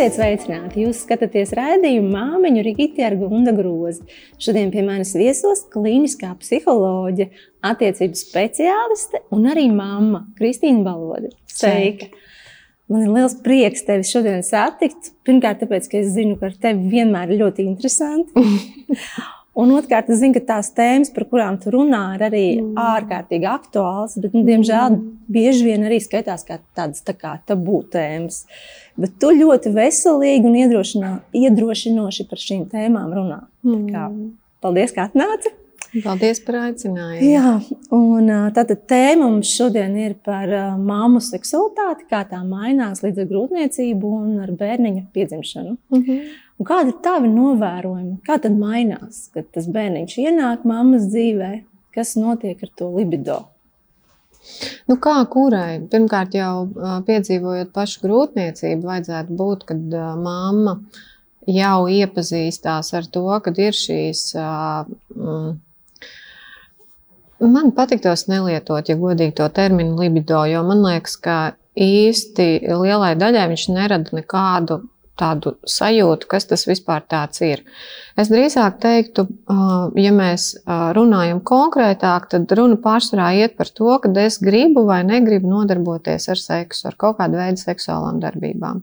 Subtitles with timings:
[0.00, 0.80] Esiet sveicināti!
[0.80, 4.06] Jūs skatāties raidījumu māmiņu Rīgīti ar Gunda grozi.
[4.40, 7.26] Šodien pie manis viesos klīniskā psiholoģe,
[7.68, 11.34] attiecību speciāliste un arī mamma Kristīna Balode.
[11.52, 12.08] Sveika!
[12.88, 15.12] Man ir liels prieks tevi šodien satikt.
[15.28, 18.46] Pirmkārt, tāpēc, ka es zinu, ka ar tevi vienmēr ir ļoti interesanti.
[19.58, 22.76] Un otrkārt, es zinu, ka tās tēmas, par kurām tu runā, ir arī mm.
[22.78, 25.08] ārkārtīgi aktuāls, bet, nu, diemžēl, mm.
[25.34, 28.44] bieži vien arī skaitās kā tādas tā kā tabū tēmas.
[29.00, 30.60] Bet tu ļoti veselīgi un
[31.42, 33.40] iedrošinoši par šīm tēmām runā.
[33.66, 33.88] Mm.
[33.90, 34.06] Kā,
[34.62, 35.56] paldies, ka atnāci!
[36.04, 37.26] Paldies par aicinājumu.
[37.26, 37.54] Jā,
[37.96, 44.12] un tātad tēma mums šodien ir par māmu seksualitāti, kā tā mainās līdz ar grūtniecību
[44.20, 45.74] un ar bērniņa piedzimšanu.
[45.90, 46.20] Mm -hmm.
[46.60, 48.18] Un kādi ir tavi novērojumi?
[48.26, 51.54] Kā tad mainās, kad tas bērniņš ienāk mammas dzīvē?
[51.96, 53.38] Kas notiek ar to libido?
[54.88, 55.80] Nu, kā kurai?
[55.92, 56.68] Pirmkārt, jau
[57.06, 60.76] piedzīvojot pašu grūtniecību, vajadzētu būt, kad mamma
[61.48, 64.22] jau iepazīstās ar to, ka ir šīs.
[65.16, 65.58] Mm,
[67.56, 71.40] man patīk tos nelietot, ja godīgi to terminu libido, jo man liekas, ka
[71.80, 74.82] īsti lielai daļai viņš nerada nekādu
[75.20, 77.04] tādu sajūtu, kas tas vispār
[77.46, 77.62] ir.
[78.18, 79.26] Es drīzāk teiktu,
[79.96, 85.48] ja mēs runājam konkrētāk, tad runa pārsvarā iet par to, ka es gribu vai negribu
[85.48, 88.82] nodarboties ar seksu, ar kaut kādu veidu seksuālām darbībām.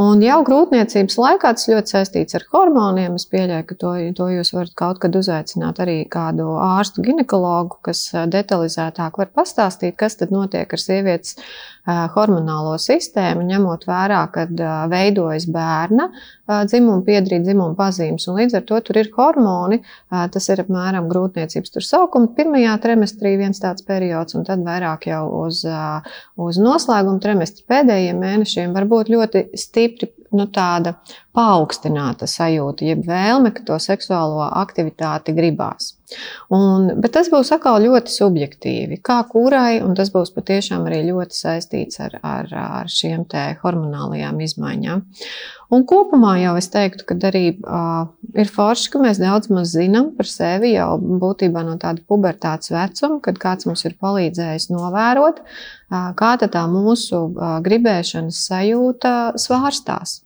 [0.00, 3.18] Un jau grūtniecības laikā tas ļoti saistīts ar hormoniem.
[3.18, 8.08] Es pieļauju, ka to, to jūs varat kaut kad uzaicināt arī kādu ārstu ginekologu, kas
[8.32, 11.38] detalizētāk var pastāstīt, kas tad notiek ar sievietes
[11.84, 16.08] hormonālo sistēmu, ņemot vērā, kad veidojas bērna
[16.68, 18.24] dzimuma piedrīt, dzimuma pazīmes.
[18.28, 22.32] Un līdz ar to tur ir hormoni, tas ir apmēram grūtniecības tur saukuma.
[22.36, 25.60] Pirmajā trimestrī viens tāds periods, un tad vairāk jau uz,
[26.40, 30.96] uz noslēguma trimestra pēdējiem mēnešiem var būt ļoti stipri nu, tāda
[31.36, 35.94] paaugstināta sajūta, jeb vēlme, ka to seksuālo aktivitāti gribās.
[36.52, 41.38] Un, bet tas būs atkal ļoti subjektīvi, kā kurai, un tas būs patiešām arī ļoti
[41.38, 43.24] saistīts ar, ar, ar šiem
[43.62, 45.04] hormonālajām izmaiņām.
[45.74, 48.04] Un kopumā jau es teiktu, ka arī uh,
[48.36, 53.18] ir forši, ka mēs daudz maz zinām par sevi jau būtībā no tāda pubertātes vecuma,
[53.24, 60.23] kad kāds mums ir palīdzējis novērot, uh, kā tā mūsu uh, gribēšanas sajūta svārstās.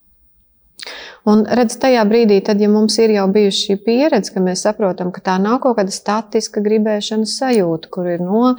[1.29, 5.11] Un redz, tajā brīdī, tad, ja mums ir jau bijusi šī pieredze, ka mēs saprotam,
[5.15, 8.55] ka tā nav kaut kāda statiska gribēšanas sajūta, kur ir no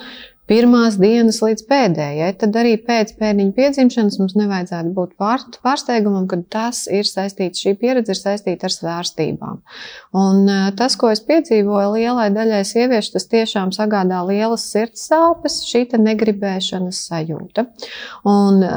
[0.50, 6.40] pirmās dienas līdz pēdējai, tad arī pēc bērniņa piedzimšanas mums nevajadzētu būt pār, pārsteigumam, ka
[6.50, 9.60] tas ir saistīts, šī pieredze ir saistīta ar svārstībām.
[10.18, 15.60] Un e, tas, ko es piedzīvoju lielai daļai sieviešu, tas tiešām sagādā lielas sirds sāpes,
[15.70, 17.68] šī negribēšanas sajūta.
[18.30, 18.72] Un, e,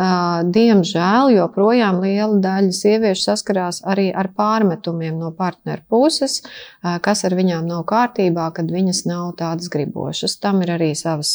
[0.52, 7.36] diemžēl joprojām liela daļa sieviešu saskarās arī ar pārmetumiem no partneru puses, e, kas ar
[7.38, 10.36] viņām nav kārtībā, kad viņas nav tādas gribošas.
[10.42, 11.32] Tam ir arī savas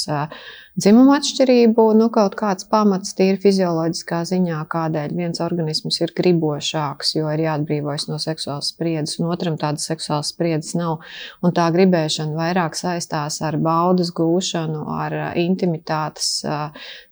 [0.78, 7.32] dzimuma atšķirību, nu, kaut kāds pamats tīri fizioloģiskā ziņā, kādēļ viens organisms ir gribošāks, jo
[7.34, 11.02] ir jāatbrīvojas no seksuālas spriedzes, un otram tādas seksuālas spriedzes nav.
[11.42, 16.32] Un tā gribēšana vairāk saistās ar baudas gūšanu, ar intimitātes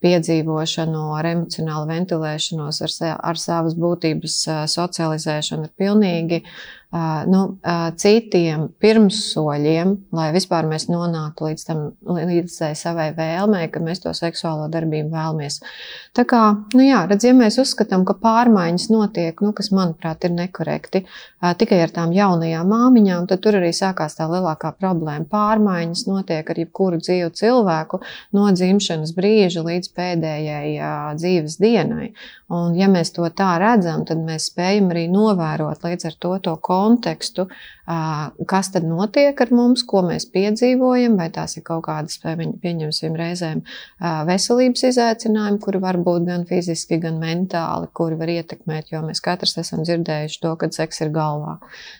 [0.05, 2.95] piedzīvošanu, ar emocionālu ventilēšanos, ar,
[3.31, 4.41] ar savas būtības
[4.77, 6.43] socializēšanu, ar pilnīgi
[7.27, 7.41] nu,
[7.99, 14.69] citiem pirmssoļiem, lai vispār mēs nonāktu līdz, tam, līdz savai vēlmei, ka mēs to seksuālo
[14.71, 15.59] darbību vēlamies.
[16.15, 16.41] Tā kā,
[16.77, 21.03] nu jā, redz, ja mēs uzskatām, ka pārmaiņas notiek, nu, kas manuprāt ir nekorekti,
[21.59, 25.27] tikai ar tām jaunajām māmiņām, tad tur arī sākās tā lielākā problēma.
[25.31, 27.99] Pārmaiņas notiek ar jebkuru dzīvu cilvēku
[28.37, 30.71] no dzimšanas brīža līdz pēdējai
[31.19, 32.13] dzīves dienai.
[32.55, 36.53] Un, ja mēs to tā redzam, tad mēs spējam arī novērot līdz ar to, to
[36.85, 37.49] kontekstu,
[38.49, 43.65] kas tad notiek ar mums, ko mēs piedzīvojam, vai tās ir kaut kādas, pieņemsim, reizēm
[44.29, 49.57] veselības izaicinājumi, kuri var būt gan fiziski, gan mentāli, kuri var ietekmēt, jo mēs katrs
[49.61, 51.57] esam dzirdējuši to, ka seks ir galvā.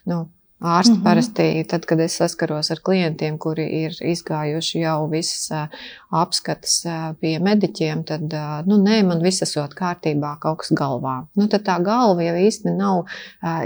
[0.09, 0.27] Nu,
[0.65, 1.03] Ārsti mm -hmm.
[1.03, 5.69] parasti, tad, kad es saskaros ar klientiem, kuri ir izgājuši jau visas
[6.09, 6.83] apskates
[7.21, 8.33] pie mediķiem, tad,
[8.65, 11.15] nu, nē, man viss esot kārtībā, kaut kas galvā.
[11.35, 13.05] Nu, tad tā galva jau īsti nav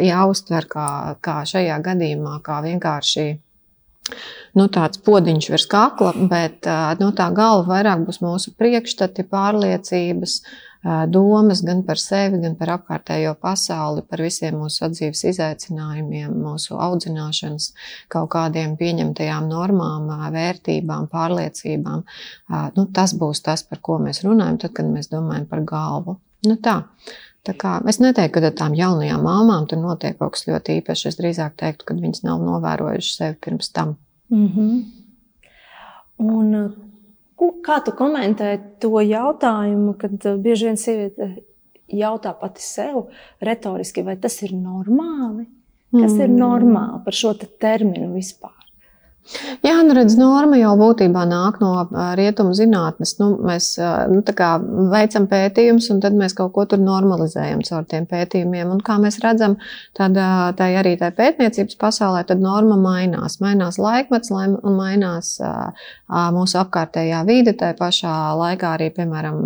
[0.01, 3.27] jāuztver kā, kā šajā gadījumā, kā vienkārši
[4.55, 6.65] nu, tāds podiņš virs kakla, bet
[6.99, 12.71] nu, tā galva vairāk būs mūsu priekšstati, pārliecības, uh, domas gan par sevi, gan par
[12.77, 17.73] apkārtējo pasauli, par visiem mūsu dzīves izaicinājumiem, mūsu audzināšanas,
[18.07, 22.03] kaut kādiem pieņemtajām normām, vērtībām, pārliecībām.
[22.77, 26.19] Nu, tas būs tas, par ko mēs runājam, tad, kad mēs domājam par galvu.
[26.47, 26.83] Nu, tā.
[27.49, 31.07] Kā, es neteiktu, ka tām jaunajām māmām tur notiek kaut kas ļoti īpašs.
[31.09, 33.95] Es drīzāk teiktu, ka viņas nav novērojušas sevi pirms tam.
[34.29, 34.83] Mm -hmm.
[36.19, 36.53] Un,
[37.65, 41.29] kā tu komentē to jautājumu, kad bieži vien sieviete
[41.89, 43.07] jautā pati sev
[43.41, 45.47] retoriski, vai tas ir normāli?
[45.89, 46.21] Kas mm.
[46.21, 48.58] ir normāli par šo te terminu vispār?
[49.61, 51.83] Jā, nu redz, norma jau būtībā nāk no
[52.17, 53.11] rietumu zinātnes.
[53.19, 53.67] Nu, mēs
[54.09, 54.23] nu,
[54.89, 58.71] veicam pētījumus, un tad mēs kaut ko tur normalizējam caur tiem pētījumiem.
[58.73, 59.59] Un kā mēs redzam,
[59.97, 63.37] tad tā arī tā pētniecības pasaulē, norma mainās.
[63.43, 65.35] Mainās laikmets, mainās
[66.09, 69.37] mūsu apkārtējā vide, tā pašā laikā arī, piemēram,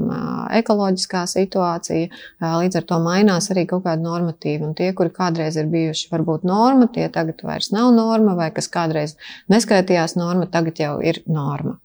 [0.61, 2.23] ekoloģiskā situācija.
[2.39, 4.69] Līdz ar to mainās arī kaut kāda normatīva.
[4.69, 8.71] Un tie, kuri kādreiz ir bijuši varbūt norma, tie tagad vairs nav norma, vai kas
[8.71, 9.17] kādreiz
[9.51, 11.79] neskaidrs neskaitījās norma, tagad jau ir norma.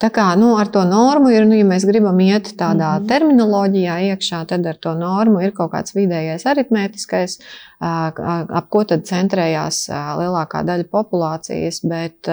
[0.00, 3.08] Tā kā nu, ar to normu ir, nu, ja mēs gribam iet tādā mm -hmm.
[3.08, 7.38] terminoloģijā iekšā, tad ar to normu ir kaut kāds vidējais aritmētiskais,
[7.80, 11.84] ap ko tad centrējās lielākā daļa populācijas.
[11.84, 12.28] Bet,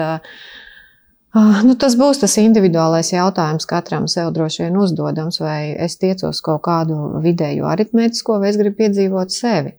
[1.64, 6.62] Nu, tas būs tas individuālais jautājums katram sev droši vien uzdodams, vai es tiecos kaut
[6.62, 9.74] kādu vidēju aritmētisko, vai es gribu piedzīvot sevi.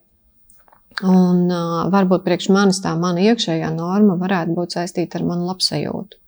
[1.08, 6.20] Un uh, varbūt priekš manis tā mana iekšējā norma varētu būt saistīta ar manu labsajūtu.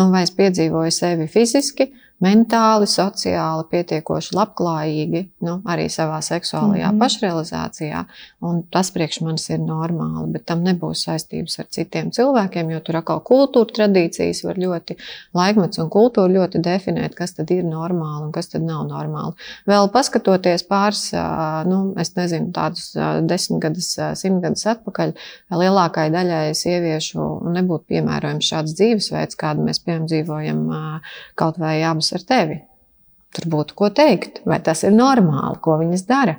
[0.00, 1.90] Nu, vai es piedzīvoju sevi fiziski,
[2.22, 7.00] mentāli, sociāli pietiekoši labklājīgi, nu, arī savā seksuālajā mm -hmm.
[7.02, 8.04] pašrealizācijā.
[8.70, 13.20] Tas priekš manis ir normāli, bet tam nebūs saistības ar citiem cilvēkiem, jo tur atkal
[13.26, 14.96] kultūra tradīcijas var ļoti,
[15.34, 19.34] laikmets un kultūra ļoti definēt, kas tad ir normāli un kas tad nav normāli.
[19.66, 21.12] Vēl paskatoties pāris,
[21.66, 22.92] nu, es nezinu, tādus
[23.26, 25.12] desmit gadus, simt gadus atpakaļ,
[25.50, 30.62] lielākai daļai sieviešu nebūtu piemērojams šāds dzīvesveids, kādu mēs, piemēram, dzīvojam
[31.34, 32.60] kaut vai abas ar tevi.
[33.32, 36.36] Tur būtu ko teikt, vai tas ir normāli, ko viņas dara.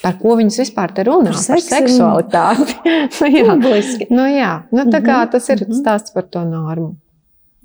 [0.00, 1.34] Par ko viņas vispār te runā?
[1.36, 2.76] Par, par seksualitāti.
[3.20, 3.54] nu, jā,
[4.10, 4.50] nu, jā.
[4.72, 5.78] Nu, tā kā mhm, tas ir mhm.
[5.82, 6.96] stāsts par to normu.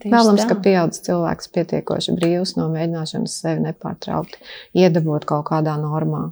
[0.06, 4.38] Vēlams, ka pieaugušs cilvēks pietiekoši brīvs no mēģināšanas sevi nepārtraukti
[4.78, 6.28] iedabot kaut kādā normā.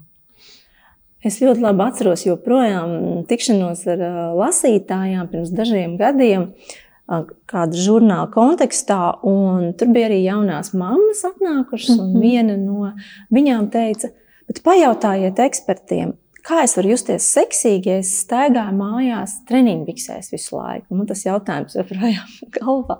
[1.25, 4.03] Es ļoti labi atceros, joprojām tikšanos ar
[4.35, 6.49] lasītājām pirms dažiem gadiem.
[6.51, 12.21] Uh, kāda žurnāla kontekstā, un tur bija arī jaunās mammas atnākušas, un mhm.
[12.23, 12.93] viena no
[13.33, 14.13] viņām teica,
[14.47, 16.13] bet pajautājiet ekspertiem,
[16.43, 20.95] kā es varu justies seksīgi, ja es staigāju mājās treniņbiksēs visu laiku.
[20.97, 22.99] Man tas jautājums joprojām galvā.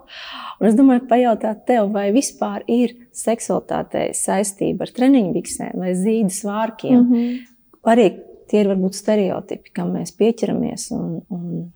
[0.59, 6.99] Un es domāju, pajautāt tev, vai vispār ir seksualitātei saistība ar treniņbiksēm vai zīdas vārkiem.
[6.99, 7.41] Mm -hmm.
[7.93, 8.07] Arī
[8.47, 10.91] tie ir varbūt stereotipi, kam mēs pieķeramies.
[10.95, 11.71] Un, un...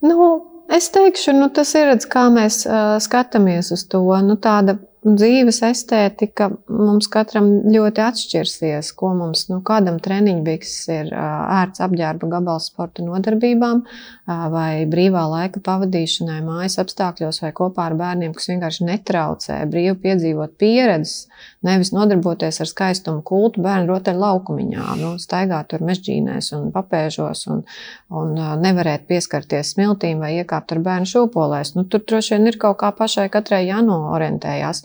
[0.00, 0.28] Nu,
[0.68, 4.02] Es teikšu, nu, tas ir redz, kā mēs uh, skatāmies uz to.
[4.24, 4.76] Nu, tāda
[5.06, 8.90] dzīves estētika mums katram ļoti atšķirsies.
[8.98, 13.84] Ko mums, nu, kādam treniņbiks ir ērts apģērba gabals sporta nodarbībām,
[14.26, 20.56] vai brīvā laika pavadīšanai mājas apstākļos, vai kopā ar bērniem, kas vienkārši netraucē brīvi piedzīvot
[20.60, 21.28] pieredzes,
[21.64, 27.62] nevis nodarboties ar skaistumu kultu bērnu rotaļu laukumiņā, nu, staigāt tur mežģīnēs un papēžos un,
[28.10, 31.74] un nevarēt pieskarties smiltīm vai iekāpt ar bērnu šūpolēs.
[31.78, 34.84] Nu, tur droši vien ir kaut kā pašai katrai jānoorientējās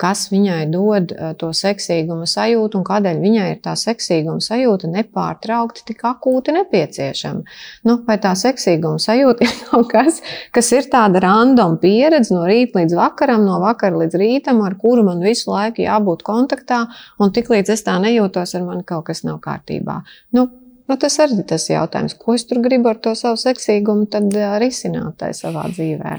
[0.00, 6.04] kas viņai dod to seksīguma sajūtu un kādēļ viņai ir tā seksīguma sajūta nepārtraukti tik
[6.08, 7.56] akūti nepieciešama.
[7.88, 10.22] Nu, vai tā seksīguma sajūta ir kaut kas,
[10.56, 15.04] kas ir tāda random pieredze no rīta līdz vakaram, no vakara līdz rītam, ar kuru
[15.10, 16.86] man visu laiku jābūt kontaktā,
[17.20, 20.00] un tiklīdz es tā nejūtos, ar mani kaut kas nav kārtībā.
[20.36, 20.48] Nu,
[20.86, 24.30] Nu, tas arī ir tas jautājums, ko es tur gribu ar to savu seksīgumu tad,
[24.62, 26.12] risināt savā dzīvē.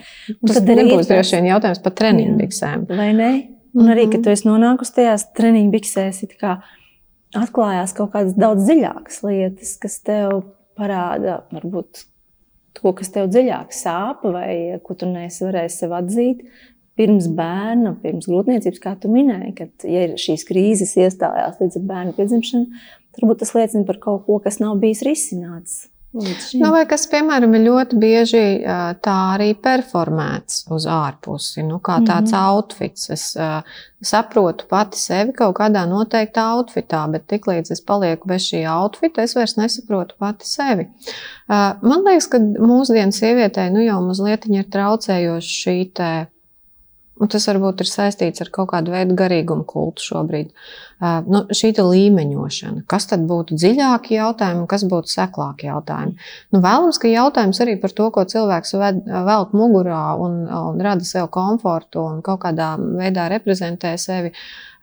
[0.43, 2.83] Tas nebūs droši vien jautājums par treniņu biksēm.
[2.91, 3.31] Vai ne?
[3.77, 4.25] Un arī, kad mhm.
[4.25, 6.23] tu esi nonākusi tajās treniņu biksēs,
[7.37, 10.41] atklājās kaut kādas daudz dziļākas lietas, kas tev
[10.77, 12.05] parāda, varbūt
[12.77, 16.43] to, kas tev dziļāk sāp, vai ko tu neesi varējis sev atzīt.
[16.97, 22.81] Pirms bērna, pirms grūtniecības, kā tu minēji, kad ja šīs krīzes iestājās līdz bērnu piedzimšanai,
[23.17, 25.85] Varbūt tas liecina par kaut ko, kas nav bijis risināts.
[26.57, 28.43] Nu, vai kas, piemēram, ir ļoti bieži
[29.05, 32.53] tā arī performēts uz ārpusi, nu, kā tāds mm -hmm.
[32.53, 33.09] outfits.
[33.13, 33.61] Es uh,
[34.01, 39.35] saprotu pati sevi kaut kādā noteiktā outfitā, bet tiklīdz es palieku bez šī outfita, es
[39.35, 40.87] vairs nesaprotu pati sevi.
[41.49, 46.11] Uh, man liekas, ka mūsdienu sievietei nu, jau mazliet ir traucējoši šī te
[47.17, 50.51] Un tas varbūt ir saistīts ar kaut kādu veidu garīgumu kultu šobrīd.
[50.51, 50.77] Uh,
[51.29, 56.15] nu, šī līmeņošana, kas tad būtu dziļāki jautājumi kas būtu seklāki jautājumi?
[56.53, 61.05] Nu, vēlams, ka jautājums arī par to, ko cilvēks ved, velk mugurā un, un rada
[61.05, 64.33] sev komfortu un kaut kādā veidā reprezentē sevi.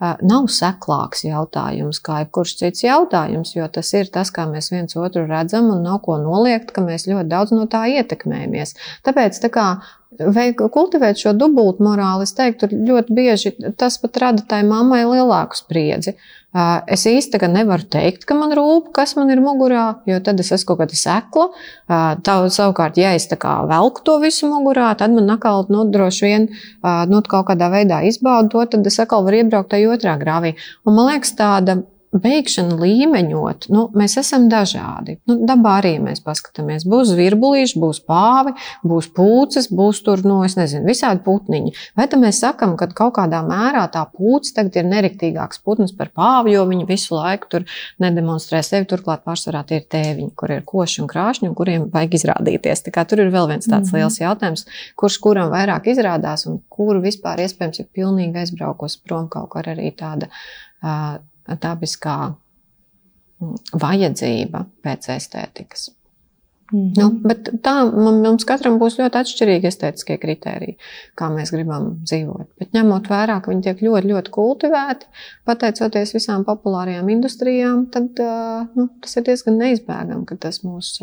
[0.00, 5.26] Nav seklāks jautājums kā jebkurš cits jautājums, jo tas ir tas, kā mēs viens otru
[5.28, 8.74] redzam, un nav ko noliegt, ka mēs ļoti daudz no tā ietekmējamies.
[9.06, 9.68] Tāpēc tā kā
[10.14, 15.58] Vai kultivēt šo dubultu morāli, es teiktu, ļoti bieži tas pat rada tai mammai lielāku
[15.58, 16.14] spriedzi.
[16.54, 20.68] Es īsti nevaru teikt, ka man rūp, kas man ir mugurā, jo tad es esmu
[20.68, 21.48] kaut kāda sekla.
[22.22, 26.46] Tā savukārt, ja es velku to visu mugurā, tad man atkal nu, droši vien
[27.10, 30.54] nu, kaut kādā veidā izbaudu to, tad es atkal varu iebraukt tajā otrā grāvī.
[30.86, 31.80] Un man liekas, tāda
[32.14, 35.16] beigšana līmeņot, nu, mēs esam dažādi.
[35.28, 36.86] Nu, dabā arī mēs paskatāmies.
[36.88, 38.54] Būs virbulīši, būs pāvi,
[38.86, 41.74] būs pūces, būs tur, nu, es nezinu, visādi putniņi.
[41.98, 46.12] Vai tad mēs sakam, ka kaut kādā mērā tā pūce tagad ir nerektīgāks putns par
[46.14, 47.66] pāvi, jo viņi visu laiku tur
[48.02, 48.88] nedemonstrē sevi.
[48.90, 52.86] Turklāt pārsvarā tie ir tēviņi, kur ir koši un krāšņi, un kuriem vajag izrādīties.
[52.86, 53.98] Tā kā tur ir vēl viens tāds mm -hmm.
[53.98, 54.66] liels jautājums,
[54.96, 59.90] kurš kuram vairāk izrādās un kuru vispār iespējams ir pilnīgi aizbraukusi prom kaut kur arī
[59.96, 60.30] tāda.
[60.84, 61.18] Uh,
[61.48, 65.90] dabiskā mm, vajadzība pēc estētikas.
[66.72, 67.02] Mm -hmm.
[67.02, 70.76] nu, bet tā mums katram būs ļoti atšķirīgi estētiskie kriteriji,
[71.14, 72.46] kā mēs gribam dzīvot.
[72.58, 75.06] Bet ņemot vērā, ka viņi tiek ļoti, ļoti kultivēti,
[75.44, 78.24] pateicoties visām populārajām industrijām, tad
[78.74, 80.96] nu, tas ir diezgan neizbēgami, ka tas mūs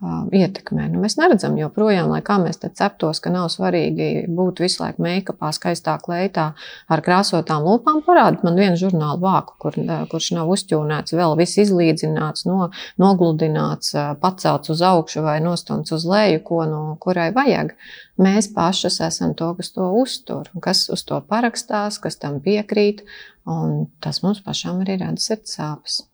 [0.00, 0.86] ietekmē.
[0.88, 5.04] Nu, mēs neredzam joprojām, lai kā mēs te ceptos, ka nav svarīgi būt visu laiku
[5.04, 6.46] make-upā, skaistā kleitā
[6.88, 8.00] ar krāsotām lūpām.
[8.06, 9.76] Parādiet man vienu žurnālu vāku, kur,
[10.12, 12.70] kurš nav uzķūnēts, vēl viss izlīdzināts, no,
[13.02, 13.92] nogludināts,
[14.22, 17.76] pacelts uz augšu vai nostumts uz leju, ko no kurai vajag.
[18.20, 23.04] Mēs pašas esam to, kas to uztur, kas uz to parakstās, kas tam piekrīt,
[23.48, 26.04] un tas mums pašam arī rada sirds sāpes.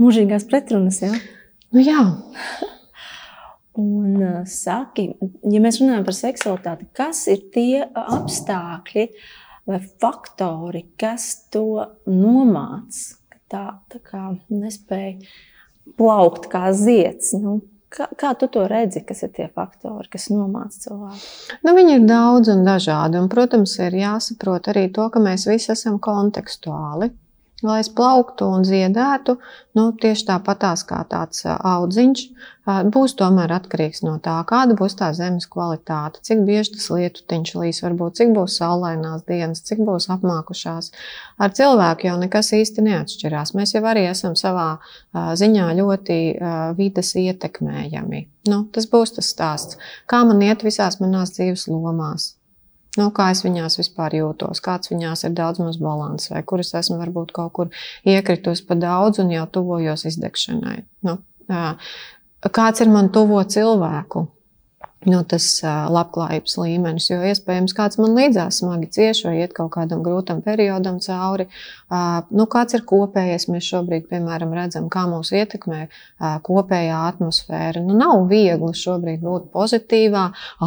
[0.00, 1.12] Mūžīgās pretrunas, jā.
[1.12, 1.35] Ja?
[1.76, 2.02] Nu, jā.
[3.76, 5.10] Un uh, saki,
[5.52, 9.04] ja mēs runājam par seksualitāti, kas ir tie apstākļi
[9.68, 13.18] vai faktori, kas to nomāca?
[13.52, 15.20] Tā, tā kā nespēja
[16.00, 17.34] plaukt kā zieds.
[17.36, 17.58] Nu,
[17.92, 21.22] kā, kā tu to redzi, kas ir tie faktori, kas nomāca cilvēku?
[21.60, 23.20] Nu, viņi ir daudz un dažādi.
[23.20, 27.12] Un, protams, ir jāsaprot arī to, ka mēs visi esam kontekstuāli.
[27.66, 29.34] Lai es plauktu un ziedētu,
[29.74, 32.22] nu, tieši tāpatās kā tāds audziņš,
[32.94, 37.82] būs tomēr atkarīgs no tā, kāda būs tā zemes kvalitāte, cik bieži tas lietutiņš līs,
[37.82, 40.92] varbūt cik būs saulainās dienas, cik būs apmākušās.
[41.42, 43.56] Ar cilvēku jau nekas īsti neatšķirās.
[43.58, 44.78] Mēs jau arī esam savā
[45.12, 46.22] ziņā ļoti
[46.78, 48.26] vides ietekmējami.
[48.46, 52.35] Nu, tas būs tas stāsts, kā man iet visās manās dzīves lomās
[52.96, 56.72] Nu, kā es viņās vispār jūtos, kāds viņās ir daudz maz balans, vai kur es
[56.74, 60.78] esmu varbūt kaut kur iekritus pa daudz un jau tuvojos izdegšanai.
[61.06, 61.18] Nu,
[62.60, 64.26] kāds ir man tuvo cilvēku
[65.10, 67.08] nu, tas labklājības līmenis.
[67.10, 71.48] Jo iespējams, kāds man līdzās smagi cieš vai iet kaut kādam grūtam periodam cauri.
[71.90, 73.46] Nu, kāds ir kopējais?
[73.52, 75.86] Mēs šobrīd, piemēram, redzam, kā mūs ietekmē
[76.46, 77.82] kopējā atmosfēra.
[77.84, 80.24] Nu, nav viegli šobrīd būt pozitīvā,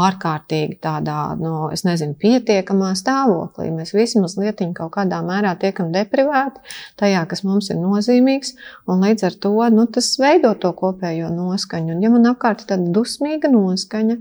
[0.08, 3.69] ārkārtīgi tādā, no, es nezinu, pietiekamā stāvoklī.
[3.75, 6.63] Mēs visi mazliet kaut kādā mērā tiekam deprivēti
[7.00, 8.55] tajā, kas mums ir nozīmīgs,
[8.89, 11.96] un līdz ar to nu, tas veido to kopējo noskaņu.
[11.96, 14.17] Un, ja man apkārt ir tāda dusmīga noskaņa,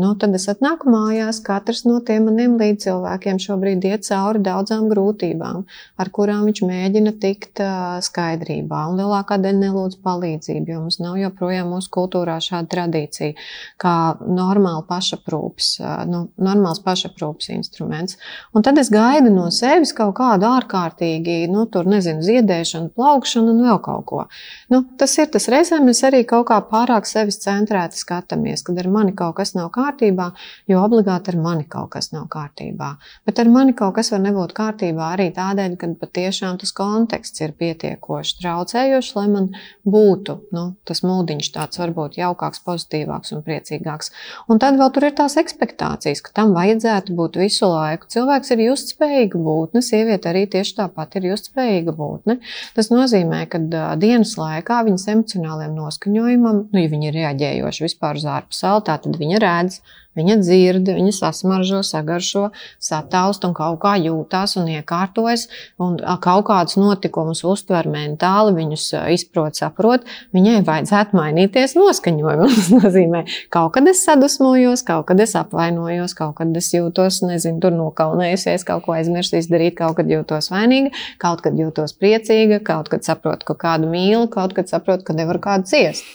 [0.00, 1.42] nu, tad es atnāku mājās.
[1.44, 5.64] Katrs no tiem maniem līdzcilvēkiem šobrīd iet cauri daudzām grūtībām,
[6.00, 7.60] ar kurām viņš mēģina tikt
[8.06, 8.86] skaidrībā.
[8.90, 13.36] Un lielākā daļa nelūdz palīdzību, jo mums nav joprojām mūsu kultūrā šāda tradīcija,
[13.82, 15.70] kā normāla pašaprūpes,
[16.08, 18.16] nu, normāls pašaprūpes instruments.
[18.56, 23.62] Un tad es gaidu no sevis kaut kādu ārkārtīgi, nu, tur nezinu, ziedēšanu, plaukšanu un
[23.68, 24.24] vēl kaut ko.
[24.72, 28.88] Nu, tas ir tas reizēm mēs arī kaut kā pārāk sevis centrēti skatāmies, kad ar
[28.92, 30.30] mani kaut kas nav kārtībā,
[30.70, 32.92] jo obligāti ar mani kaut kas nav kārtībā.
[33.26, 37.54] Bet ar mani kaut kas var nebūt kārtībā arī tādēļ, ka patiešām tas konteksts ir
[37.58, 39.48] pietiekoši traucējošs, lai man
[39.86, 44.12] būtu nu, tas mūdiņš tāds varbūt jaukāks, pozitīvāks un priecīgāks.
[44.52, 48.10] Un tad vēl tur ir tās expectācijas, ka tam vajadzētu būt visu laiku.
[48.12, 52.38] Cilvēks ir justspējīga būtne, sieviete arī tieši tāpat ir justspējīga būtne.
[52.76, 53.60] Tas nozīmē, ka
[53.98, 58.84] dienas laikā viņas emocionālajiem noskaņojumam, nu, ja viņi ir reaģējoši vispār uz ārpasauli, pasauli,
[59.16, 59.80] tad viņa redz,
[60.16, 65.46] viņa dzird, viņa sasmaržo, sagaršo, sataust un kaut kā jūtās un iekārtojas.
[65.82, 70.06] Un kaut kādus notikumus uztver mentāli, viņus izprot, saprot.
[70.36, 72.48] Viņai vajadzētu mainīties noskaņojumu.
[72.56, 77.60] Tas nozīmē, kaut kad es sadusmojos, kaut kad es apvainojos, kaut kad es jūtos, nezinu,
[77.60, 82.88] tur nokaunējusies, kaut ko aizmirsu izdarīt, kaut kad jūtos vainīga, kaut kad jūtos priecīga, kaut
[82.92, 86.08] kad saprotu, ka kādu mīlu, kaut kad saprotu, ka nevaru kādu ciest.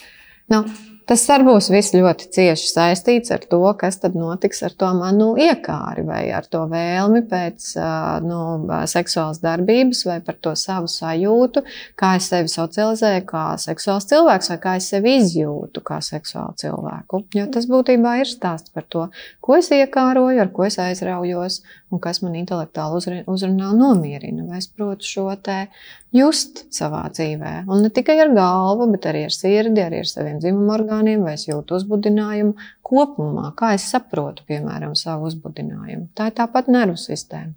[0.50, 0.66] Nu,
[1.08, 6.04] Tas var būt ļoti cieši saistīts ar to, kas tad notiks ar to manu iekāri,
[6.06, 7.72] vai ar to vēlmi pēc
[8.26, 8.40] nu,
[8.90, 11.64] seksuālas darbības, vai par to savu sajūtu,
[11.98, 17.24] kā es sevi socializēju, kā seksuāls cilvēks, vai kā es sevi izjūtu kā seksuālu cilvēku.
[17.34, 19.08] Jo tas būtībā ir stāsts par to,
[19.42, 24.46] ko es iekāroju, ar ko es aizraujos, un kas man intelektuāli uzrunā un nomierina.
[24.48, 25.66] Vai es protu šo te
[26.12, 27.54] just savā dzīvē.
[27.70, 31.36] Un ne tikai ar galvu, bet arī ar sirdi, arī ar saviem dzimuma orgāniem, vai
[31.38, 32.54] es jūtu uzbudinājumu
[32.86, 36.10] kopumā, kā es saprotu, piemēram, savu uzbudinājumu.
[36.16, 37.54] Tā ir tāpat nervu sistēma.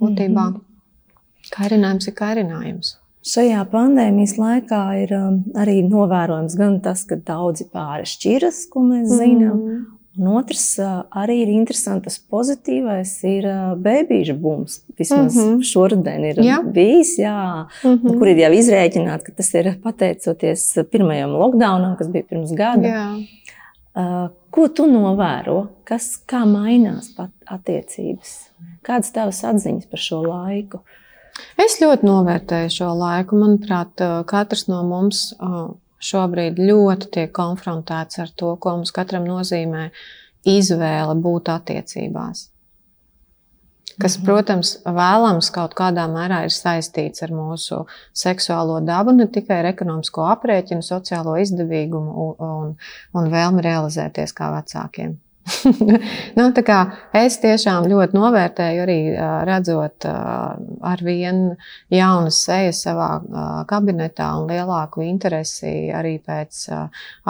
[0.00, 1.50] Būtībā mm -hmm.
[1.56, 2.96] kairinājums ir kairinājums.
[3.26, 9.08] Šajā pandēmijas laikā ir um, arī novērojams gan tas, ka daudzi pāri šķiras, ko mēs
[9.08, 9.95] zinām, mm -hmm.
[10.16, 10.78] Un otrs
[11.12, 13.48] arī ir interesants, tas pozitīvais ir
[13.84, 14.80] bērnu bums.
[14.96, 15.62] Vismaz mm -hmm.
[15.62, 16.58] šodien ir jā.
[16.72, 18.18] bijis, jā, mm -hmm.
[18.18, 22.88] kur ir jau izrēķināts, ka tas ir pateicoties pirmajam lockdownam, kas bija pirms gada.
[22.88, 24.30] Jā.
[24.50, 25.68] Ko tu novēro?
[25.84, 27.14] Kas, kā mainās
[27.46, 28.50] attiecības?
[28.82, 30.80] Kādas tavas atziņas par šo laiku?
[31.60, 33.36] Es ļoti novērtēju šo laiku.
[33.36, 35.34] Manuprāt, katrs no mums
[36.02, 39.88] šobrīd ļoti tiek konfrontēts ar to, ko mums katram nozīmē
[40.46, 42.50] izvēle būt attiecībās.
[43.96, 44.26] Kas, mhm.
[44.28, 50.26] protams, vēlams kaut kādā mērā ir saistīts ar mūsu seksuālo dabu, ne tikai ar ekonomisko
[50.34, 52.74] aprēķinu, sociālo izdevīgumu un,
[53.16, 55.16] un vēlmi realizēties kā vecākiem.
[56.38, 56.46] nu,
[57.14, 58.98] es tiešām ļoti novērtēju, arī
[59.46, 61.54] redzot ar vienu
[61.92, 63.10] jaunas sejas savā
[63.70, 66.64] kabinetā un lielāku interesi arī pēc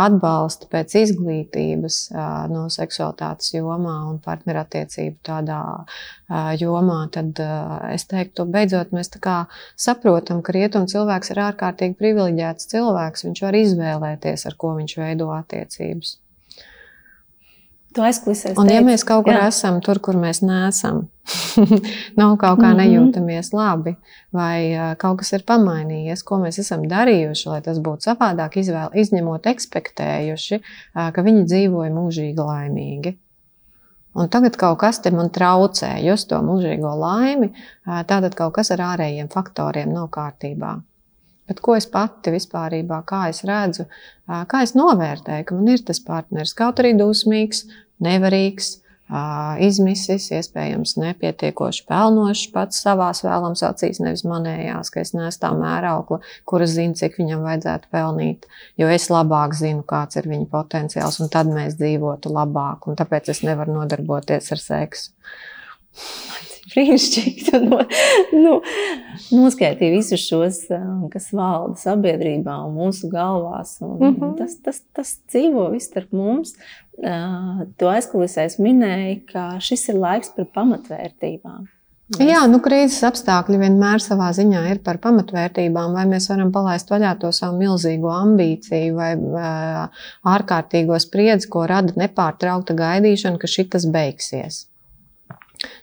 [0.07, 2.01] atbalsta, pēc izglītības
[2.53, 5.63] no seksualitātes jomā un partnerattiecību tādā
[6.61, 7.01] jomā.
[7.13, 7.41] Tad
[7.93, 9.13] es teiktu, beidzot mēs
[9.77, 13.27] saprotam, ka rietumu cilvēks ir ārkārtīgi privileģēts cilvēks.
[13.29, 16.17] Viņš var izvēlēties, ar ko viņš veido attiecības.
[17.97, 18.59] Tu aizklisēsi.
[18.61, 19.47] Un, ja mēs kaut kur jā.
[19.49, 21.07] esam, tur, kur mēs neesam,
[22.21, 22.81] nav kaut kā mm -hmm.
[22.83, 23.95] nejūtamies labi,
[24.37, 29.47] vai kaut kas ir pamainījies, ko mēs esam darījuši, lai tas būtu savādāk, izvēle, izņemot
[29.47, 30.61] ekspektējuši,
[30.95, 33.17] ka viņi dzīvoja mūžīgi laimīgi.
[34.17, 37.53] Un tagad kaut kas te man traucē, just to mūžīgo laimi,
[37.85, 40.77] tātad kaut kas ar ārējiem faktoriem nav kārtībā.
[41.47, 42.75] Bet ko es pati vispār,
[43.07, 43.87] kā es redzu,
[44.27, 47.67] kā es novērtēju, ka man ir tas partneris, kaut arī dusmīgs,
[48.03, 48.77] nevarīgs,
[49.63, 56.19] izmisis, iespējams, nepietiekoši pelnošs pats savās vēlams acīs, nevis manējās, ka es nesu tā mēraukla,
[56.45, 58.49] kura zina, cik viņam vajadzētu pelnīt,
[58.81, 63.31] jo es labāk zinu, kāds ir viņa potenciāls, un tad mēs dzīvotu labāk, un tāpēc
[63.31, 65.15] es nevaru nodarboties ar seksu
[66.73, 67.79] brīnišķīgi no,
[68.35, 68.55] nu,
[69.35, 70.63] noskaitīja visus šos,
[71.13, 73.77] kas valda sabiedrībā un mūsu galvās.
[73.85, 74.35] Un mm -hmm.
[74.41, 76.57] tas, tas, tas dzīvo viss starp mums.
[76.97, 81.67] Tu aizkulisēs minēji, ka šis ir laiks par pamatvērtībām.
[82.23, 85.97] Jā, nu, krīzes apstākļi vienmēr savā ziņā ir par pamatvērtībām.
[85.97, 89.11] Vai mēs varam palaist vaļā to savu milzīgo ambīciju vai
[90.37, 94.63] ārkārtīgo spriedzi, ko rada nepārtraukta gaidīšana, ka šis beigsies.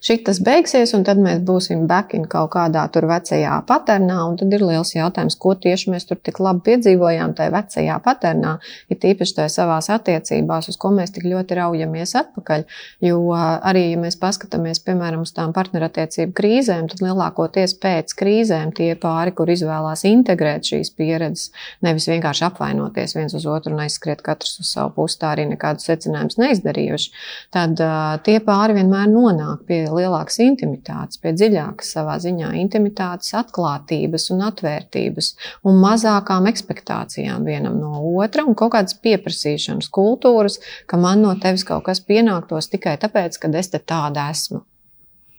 [0.04, 4.19] Šitas beigsies, un tad mēs būsim back in kaut kādā tur vecajā paternā.
[4.39, 8.58] Tad ir liels jautājums, ko tieši mēs tur tik labi piedzīvojām tajā vecajā paternā,
[8.91, 12.65] ir tīpaši tajā savās attiecībās, uz ko mēs tik ļoti raujamies atpakaļ.
[13.04, 18.93] Jo arī, ja mēs paskatāmies, piemēram, uz tām partnerattiecību krīzēm, tad lielākoties pēc krīzēm tie
[19.00, 21.52] pāri, kur izvēlās integrēt šīs pieredzes,
[21.86, 25.88] nevis vienkārši apvainoties viens uz otru un aizskriet katrs uz savu pusi, tā arī nekādus
[25.89, 27.12] secinājumus neizdarījuši,
[27.54, 34.30] tad uh, tie pāri vienmēr nonāk pie lielākas intimitātes, pie dziļākas savā ziņā intimitātes, atklātības
[34.36, 35.32] un atvērtības
[35.70, 41.66] un mazākām expectācijām vienam no otra un kaut kādas pieprasīšanas kultūras, ka man no tevis
[41.68, 44.64] kaut kas pienāktos tikai tāpēc, ka es te tāda esmu.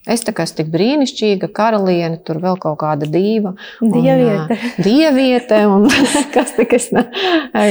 [0.04, 3.54] Es tā kā esmu tik brīnišķīga, karaliene, tur vēl kaut kāda dīva.
[3.80, 4.58] Dieviete.
[4.58, 5.86] Un, dieviete, un
[6.34, 7.06] kas tik es, ne,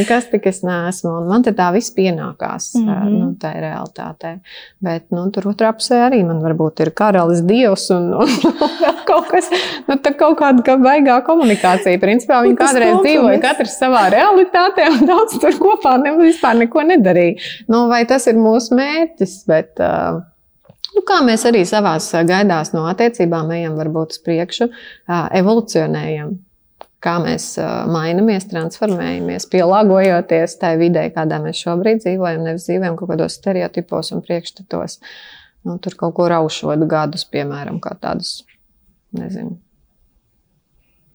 [0.10, 1.12] kas tik es neesmu.
[1.20, 2.72] Un man te tā viss pienākās.
[2.80, 3.14] Mm -hmm.
[3.20, 4.34] nu, tā ir realitāte.
[4.82, 8.28] Bet nu, tur otrā pusē arī man varbūt ir karalis dievs un, un
[9.10, 9.54] kaut kas,
[9.88, 12.02] nu, tā kaut kāda kā baigā komunikācija.
[12.02, 17.38] Principā viņi kādreiz dzīvoja katrs savā realitātē un daudz tur kopā ne, vispār neko nedarīja.
[17.68, 19.44] Nu, vai tas ir mūsu mērķis?
[19.48, 20.33] Bet, uh,
[20.94, 21.96] Nu, kā mēs arī savā
[22.30, 24.70] gaidās no attiecībām ejam, varbūt uz priekšu,
[25.40, 26.36] evolucionējam.
[27.04, 27.58] Kā mēs
[27.92, 34.24] mainamies, transformējamies, pielāgojoties tai vidē, kādā mēs šobrīd dzīvojam, nevis dzīvojam kaut kādos stereotipos un
[34.24, 35.02] priekšstatos.
[35.68, 38.46] Nu, tur kaut ko raušot gadus, piemēram, kā tādus,
[39.16, 39.58] nezinu.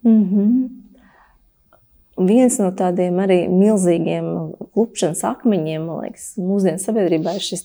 [0.05, 0.69] Mm -hmm.
[2.27, 7.65] viens no tādiem arī milzīgiem klupšanas akmeņiem, man liekas, mūsdienu sabiedrībā ir šis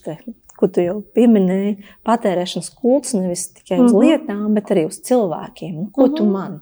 [0.58, 4.04] ko tu jau pieminēji, patērēšanas kults nevis tikai uz mm -hmm.
[4.04, 5.74] lietām, bet arī uz cilvēkiem.
[5.74, 6.16] Nu, ko mm -hmm.
[6.16, 6.60] tu man?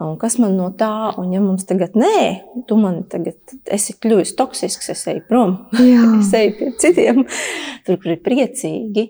[0.00, 4.34] Un kas man no tā, un ja mums tagad nē, tu man tagad esi kļuvis
[4.36, 5.56] toksisks, es eju prom,
[6.20, 7.22] es eju pie citiem,
[7.86, 9.06] tur, kur ir priecīgi.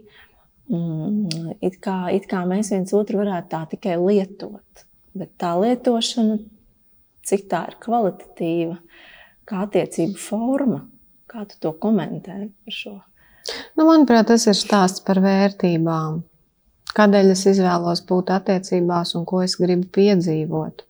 [0.69, 1.29] Mm,
[1.61, 6.39] it, kā, it kā mēs viens otru varētu tā tikai lietot, bet tā lietošana
[7.27, 8.77] cik tā ir kvalitatīva,
[9.49, 10.85] kā attiecība forma.
[11.27, 12.95] Kā tu to komentē par šo?
[13.77, 16.23] Nu, manuprāt, tas ir stāsts par vērtībām.
[16.97, 20.87] Kādēļ es izvēlos būt attiecībās un ko es gribu piedzīvot.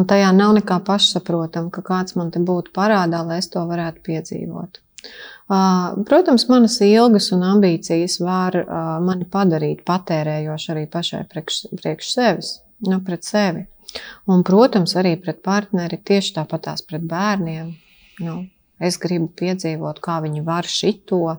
[0.00, 4.00] Un tajā nav nekā pašsaprotama, ka kāds man te būtu parādā, lai es to varētu
[4.06, 4.80] piedzīvot.
[6.08, 8.56] Protams, manas ilgas un ambīcijas var
[9.04, 12.52] mani padarīt patērējoši arī pašai priekš, priekš sevis,
[12.88, 13.66] nu, pret sevi.
[14.30, 17.74] Un, protams, arī pret partneri tieši tāpatās pret bērniem.
[18.24, 18.38] Nu,
[18.80, 21.36] es gribu piedzīvot, kā viņi var šito,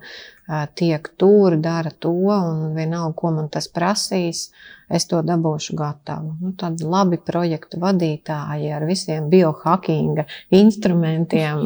[0.76, 4.50] tiek tur, dara to, un vienalga, ko man tas prasīs
[4.94, 6.34] es to dabūšu gatavu.
[6.42, 11.64] Nu, tādi labi projektu vadītāji ar visiem biohackinga instrumentiem,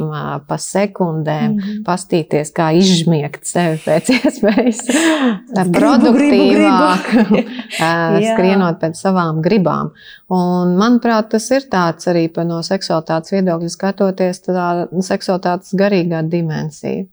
[0.48, 1.82] pa sekundēm, mm -hmm.
[1.86, 4.80] pastīties, kā izžmiegt sevi pēc iespējas
[5.78, 7.12] produktīvāk,
[8.30, 9.92] skrienot pēc savām gribām.
[10.28, 17.06] Un, manuprāt, tas ir tāds arī no seksualitātes viedokļa skatoties, tā seksualitātes garīgā dimensija.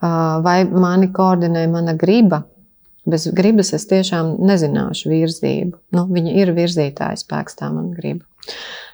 [0.00, 2.42] Vai mani koordinē mana griba?
[3.06, 5.78] Bez gribas es tiešām nezināšu virzību.
[5.94, 8.24] Nu, viņa ir virzītāja spēks, tā man grib.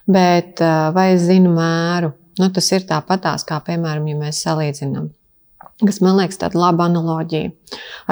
[0.06, 0.60] Bet
[0.94, 2.12] vai es zinu mēru?
[2.40, 5.10] Nu, tas ir tāpatās, kā piemēram, ja mēs salīdzinām.
[5.82, 7.50] Kas man liekas, tāda laba analoģija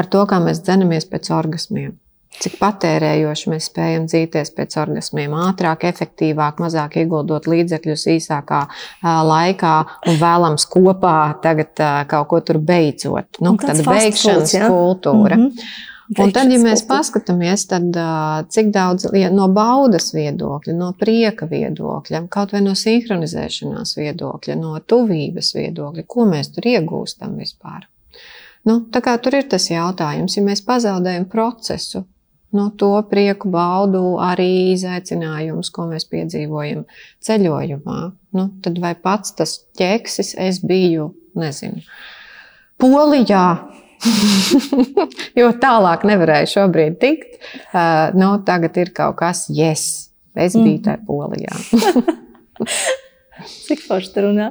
[0.01, 1.95] ar to, kā mēs dzenamies pēc orgasmiem.
[2.41, 8.61] Cik patērējoši mēs spējam dzīties pēc orgasmiem, ātrāk, efektīvāk, mazāk ieguldot līdzekļus īsākā
[9.03, 9.75] laikā
[10.09, 13.43] un vēlams kopā tagad kaut ko tur beidzot.
[13.43, 14.71] Nu, tāda beigšanas ja?
[14.71, 15.37] kultūra.
[15.37, 15.89] Mm -hmm.
[16.19, 17.95] Un tad, ja mēs paskatāmies, tad
[18.51, 25.55] cik daudz no baudas viedokļa, no prieka viedokļa, kaut vai no sinhronizēšanās viedokļa, no tuvības
[25.55, 27.87] viedokļa, ko mēs tur iegūstam vispār?
[28.67, 32.03] Nu, tā kā tur ir tas jautājums, ja mēs pazaudējam procesu,
[32.57, 36.85] no to prieku baudu arī izaicinājumus, ko mēs piedzīvojam
[37.27, 38.01] ceļojumā,
[38.39, 41.85] nu, tad vai pats tas ķeksis es biju, nezinu,
[42.81, 43.45] Polijā,
[45.41, 47.37] jo tālāk nevarēju šobrīd tikt.
[47.75, 49.83] Uh, nu, tagad ir kaut kas, yes,
[50.33, 50.85] es biju mm.
[50.87, 51.55] tajā polijā.
[53.67, 54.51] Cik forši tur runā.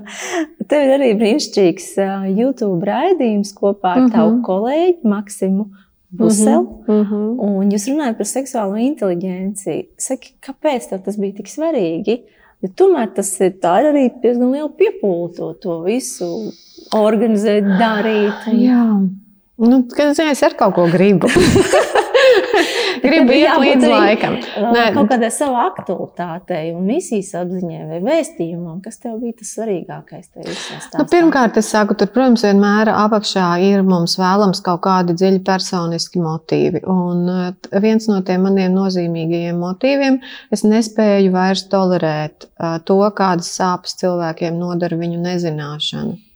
[0.69, 1.91] Tev ir arī brīnišķīgs
[2.33, 4.15] YouTube raidījums kopā ar mm -hmm.
[4.15, 5.67] tavu kolēģi Maksimu
[6.09, 6.83] Buselu.
[6.87, 7.35] Mm -hmm.
[7.37, 9.87] Un jūs runājat par seksuālo inteliģenci.
[9.97, 12.21] Saki, kāpēc tas bija tik svarīgi?
[12.61, 16.51] Jo tomēr tas ir, ir arī diezgan liela piepūle to, to visu
[16.95, 18.47] organizēt, darīt.
[18.51, 18.59] Un...
[18.59, 18.85] Jā.
[19.57, 21.27] Nu, kad es ar kaut ko gribu.
[23.03, 24.37] gribu iet līdz laikam.
[24.73, 30.31] Nē, kaut kādai savai aktualitātei un misijas apziņai vai vēstījumam, kas tev bija tas svarīgākais?
[30.97, 36.21] Nu, pirmkārt, es saku, tur, protams, vienmēr apakšā ir mums vēlams kaut kādi dziļi personiski
[36.23, 36.83] motīvi.
[36.89, 37.27] Un
[37.83, 40.21] viens no tiem maniem nozīmīgajiem motīviem,
[40.55, 42.49] es nespēju vairs tolerēt
[42.85, 46.28] to, kādas sāpes cilvēkiem nodara viņu nezināšana.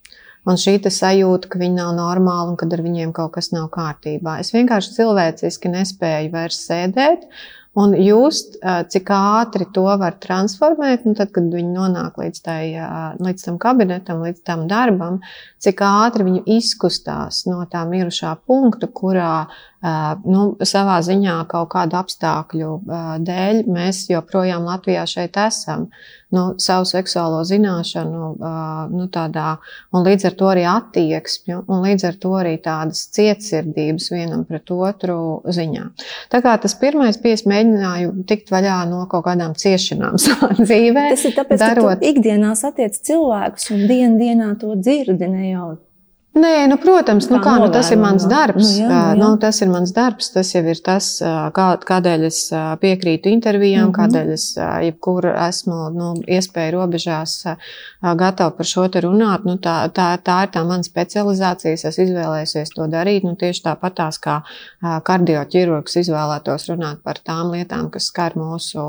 [0.44, 4.42] Un šī sajūta, ka viņi nav normāli un ka ar viņiem kaut kas nav kārtībā.
[4.44, 7.30] Es vienkārši cilvēciski nespēju vairs sēdēt
[7.80, 11.08] un just, cik ātri to var transformēt.
[11.08, 12.64] Nu, tad, kad viņi nonāk līdz, tai,
[13.24, 15.22] līdz tam kabinetam, līdz tam darbam,
[15.64, 19.48] cik ātri viņi izkustās no tā mirušā punkta, kurā
[19.84, 22.74] nu, savā ziņā kaut kādu apstākļu
[23.28, 25.90] dēļ mēs joprojām Latvijā šeit esam.
[26.34, 28.30] Nu, savu seksuālo zināšanu,
[28.90, 29.60] nu, tādā,
[29.94, 34.74] un līdz ar to arī attieksmi, un līdz ar to arī tādas cietsirdības vienam pret
[34.74, 35.86] otru ziņā.
[36.34, 41.08] Tā kā tas pirmais bija, es mēģināju tikt vaļā no kaut kādām ciešanām savā dzīvē.
[41.14, 41.92] Tas ir tāpēc, darot...
[41.92, 45.74] ka tu ikdienā satiec cilvēkus un dien dienā to dzirdi ne jau
[46.34, 48.66] Nē, nu, protams, nu, kā, nu, tas ir mans darbs.
[48.66, 49.18] Nu, jā, nu, jā.
[49.22, 50.32] Nu, tas ir mans darbs.
[50.34, 51.10] Tas jau ir tas,
[51.54, 52.40] kā, kādēļ es
[52.82, 53.98] piekrītu intervijām, mm -hmm.
[54.00, 57.36] kādēļ es jebkur esmu nu, iespēju robežās
[58.02, 59.46] gatava par šo te runāt.
[59.46, 61.74] Nu, tā, tā, tā ir tā mana specializācija.
[61.74, 63.24] Es izvēlējusies to darīt.
[63.24, 64.42] Nu, tieši tāpat tās kā
[64.82, 68.82] kardioķirurgs izvēlētos runāt par tām lietām, kas skar mūsu,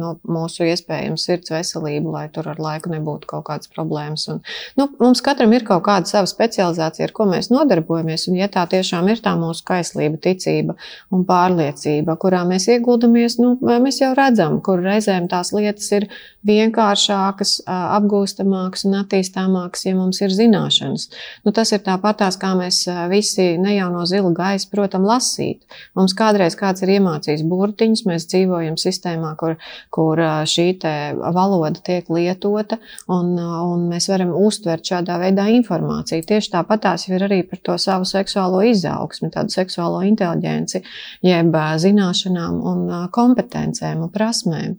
[0.00, 4.28] nu, mūsu iespējams sirds veselību, lai tur ar laiku nebūtu kaut kādas problēmas.
[4.32, 4.40] Un,
[4.80, 8.48] nu, mums katram ir kaut kāda sava specialitāte socializācija, ar ko mēs nodarbojamies, un ja
[8.48, 10.76] tā tiešām ir tā mūsu kaislība, ticība
[11.10, 16.08] un pārliecība, kurā mēs ieguldamies, nu, mēs jau redzam, kur reizēm tās lietas ir
[16.46, 21.08] vienkāršākas, apgūstamākas un attīstāmākas, ja mums ir zināšanas.
[21.44, 25.60] Nu, tas ir tāpatās, kā mēs visi ne jau no zila gaisa, protam, lasīt.
[25.98, 29.58] Mums kādreiz kāds ir iemācījis burtiņus, mēs dzīvojam sistēmā, kur,
[29.92, 32.78] kur šī valoda tiek lietota,
[33.10, 36.24] un, un mēs varam uztvert šādā veidā informāciju.
[36.30, 40.82] Tieši tāpat tās ir arī par to savu seksuālo izaugsmi, tādu seksuālo inteligenci,
[41.24, 44.76] jeb zināšanām un kompetencēm un prasmēm.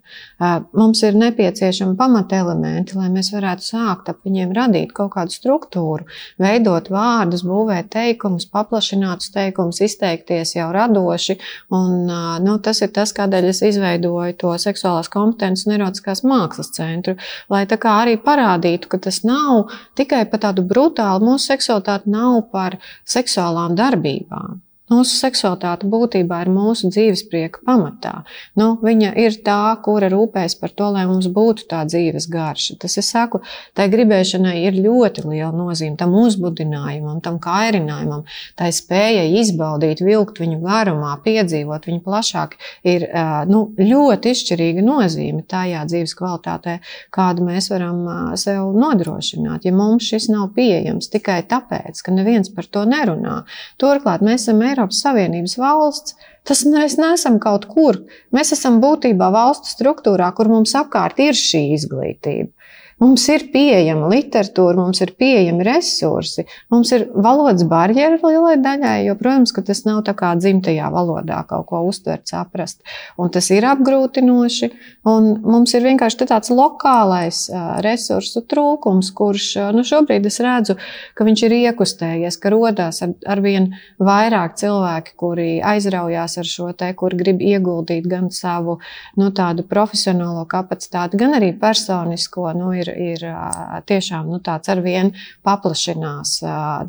[0.78, 6.08] Mums ir nepieciešami pamatelementi, lai mēs varētu sākt ap viņiem radīt kaut kādu struktūru,
[6.42, 11.38] veidot vārdus, būvēt teikumus, paplašinātus teikumus, izteikties jau radoši.
[11.74, 12.10] Un,
[12.46, 17.18] nu, tas ir tas, kādēļ es izveidoju to seksuālās kompetences un erotiskās mākslas centru,
[17.52, 22.50] lai tā kā arī parādītu, ka tas nav tikai par tādu brutālu, mūsu seksualitāte nav
[22.52, 24.60] par seksuālām darbībām.
[24.92, 28.26] Mūsu seksualitāte būtībā ir mūsu dzīves prieka pamatā.
[28.60, 32.76] Nu, viņa ir tā, kura rūpēs par to, lai mums būtu tā dzīves garša.
[32.82, 33.40] Tas, es saku,
[33.78, 38.26] tai gribēšanai ir ļoti liela nozīme, tam uzbudinājumam, tam kairinājumam,
[38.60, 43.08] tai spējai izbaudīt, vilkt viņu garumā, piedzīvot viņu plašāk, ir
[43.48, 46.78] nu, ļoti izšķirīga nozīme tajā dzīves kvalitātē,
[47.16, 49.64] kādu mēs varam sev nodrošināt.
[49.64, 53.46] Ja mums šis nav pieejams tikai tāpēc, ka neviens par to nerunā,
[53.80, 54.81] turklāt mēs esam Eiropā.
[54.82, 56.16] Eiropas Savienības valsts.
[56.48, 58.00] Tas mēs neesam kaut kur.
[58.34, 62.50] Mēs esam būtībā valstu struktūrā, kur mums apkārt ir šī izglītība.
[63.02, 69.16] Mums ir pieejama literatūra, mums ir pieejami resursi, mums ir valodas barjera lielai daļai, jo,
[69.18, 72.84] protams, tas nav tā kā dzimtajā valodā kaut ko uztvert, saprast.
[73.18, 74.70] Un tas ir apgrūtinoši,
[75.08, 77.40] mums ir vienkārši tāds lokālais
[77.82, 80.78] resursu trūkums, kurš nu, šobrīd es redzu,
[81.18, 86.70] ka viņš ir iekustējies, ka rodās ar, ar vien vairāk cilvēki, kuri aizraujās ar šo
[86.78, 88.78] te, kur grib ieguldīt gan savu
[89.18, 89.34] nu,
[89.74, 92.52] profesionālo kapacitāti, gan arī personisko.
[92.62, 93.26] Nu, ir, ir
[93.88, 95.12] tiešām nu, tāds arvien
[95.46, 96.38] paplašinās,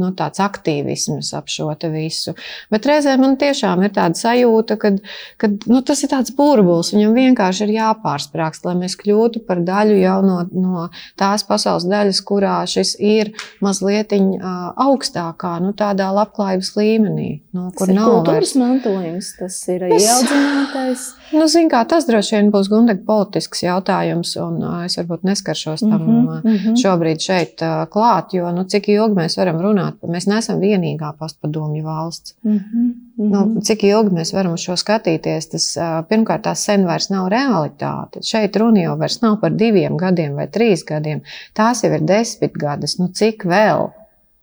[0.01, 2.35] nu, tāds aktīvisms ap šo visu.
[2.73, 7.67] Bet reizē man tiešām ir tāda sajūta, ka nu, tas ir tāds burbulis, viņam vienkārši
[7.67, 10.89] ir jāpārsprāgst, lai mēs kļūtu par daļu jau no, no
[11.21, 13.33] tās pasaules daļas, kurā šis ir
[13.65, 17.31] mazliet augstākā, nu, tādā labklājības līmenī.
[17.57, 18.57] Nu, kur tas nav kultūras vairs...
[18.61, 21.09] mantojums, tas ir ieaudzinātais.
[21.33, 26.03] Nu, zin, kā, tas droši vien būs gundīgi politisks jautājums, un es varbūt neskaršos tam
[26.03, 26.77] mm -hmm.
[26.83, 32.35] šobrīd šeit klāt, jo nu, cik ilgi mēs varam runāt, mēs neesam vienīgā postpadomju valsts.
[32.45, 32.93] Mm -hmm.
[33.17, 38.23] Nu, cik ilgi mēs varam uz šo skatīties, tas pirmkārt tās sen vairs nav realitāte.
[38.23, 41.21] Šeit runa jau vairs nav par diviem gadiem vai trīs gadiem,
[41.55, 43.91] tās jau ir desmit gadus, nu cik vēl?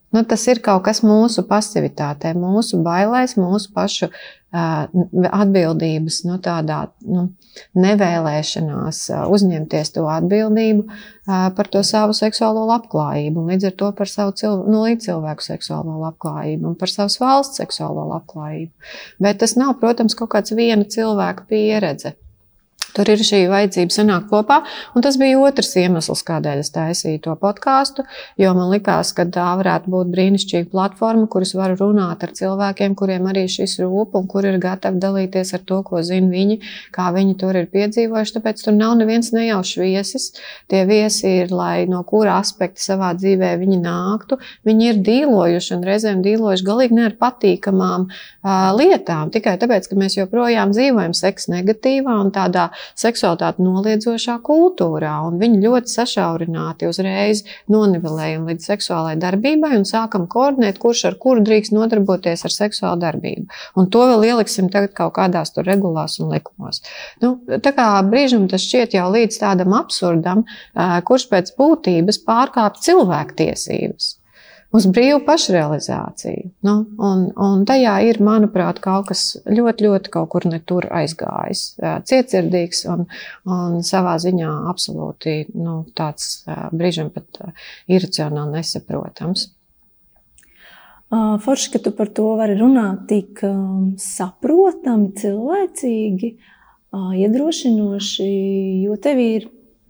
[0.09, 4.09] Nu, tas ir kaut kas mūsu pasivitātē, mūsu bailēs, mūsu pašu
[4.49, 7.27] atbildības, nu, tādā nu,
[7.77, 10.87] nevēlēšanās uzņemties to atbildību
[11.27, 15.99] par to savu seksuālo labklājību, un līdz ar to par savu cilvēku, nu, līdzcilvēku seksuālo
[16.07, 18.73] labklājību un par savas valsts seksuālo labklājību.
[19.21, 22.15] Bet tas nav, protams, kaut kāds viena cilvēka pieredze.
[22.99, 24.57] Tur ir šī vajadzība sanākt kopā,
[24.91, 28.03] un tas bija otrs iemesls, kādēļ es taisīju to podkāstu.
[28.35, 33.29] Jo man likās, ka tā varētu būt brīnišķīga platforma, kuras varu runāt ar cilvēkiem, kuriem
[33.31, 36.57] arī šis rūp, un kuri ir gatavi dalīties ar to, ko zina viņi,
[36.91, 38.35] kā viņi tur ir piedzīvojuši.
[38.35, 40.27] Tāpēc tur nav neviens nejaušs viesis.
[40.67, 44.41] Tie viesi ir, lai no kura aspekta savā dzīvē viņi nāktu.
[44.67, 50.03] Viņi ir dīlojuši un reizēm dīlojuši galīgi ne ar patīkamām uh, lietām, tikai tāpēc, ka
[50.03, 57.43] mēs joprojām dzīvojam seksa negatīvā un tādā seksualitāti noliedzošā kultūrā, un viņi ļoti sašaurināti uzreiz
[57.71, 63.47] nonivelējam līdz seksuālai darbībai un sākam koordinēt, kurš ar kuru drīkst nodarboties ar seksuālu darbību.
[63.79, 66.83] Un to vēl ieliksim tagad kaut kādās tur regulās un likumos.
[67.23, 70.45] Nu, tā kā brīžam tas šķiet jau līdz tādam absurdam,
[71.07, 74.18] kurš pēc būtības pārkāpj cilvēktiesības
[74.75, 76.49] uz brīvu pašrealizāciju.
[76.65, 81.63] Nu, un, un tajā ir, manuprāt, kaut kas ļoti, ļoti kaut kur netur aizgājis.
[82.09, 83.07] Cietsirdīgs un,
[83.49, 86.43] un savā ziņā absolūti nu, tāds
[86.75, 87.41] brīžam pat
[87.89, 89.49] iracionāli nesaprotams.
[91.09, 93.41] Forši, ka tu par to vari runāt tik
[93.97, 96.35] saprotami, cilvēcīgi,
[96.93, 98.27] iedrošinoši,
[98.85, 99.47] jo tev ir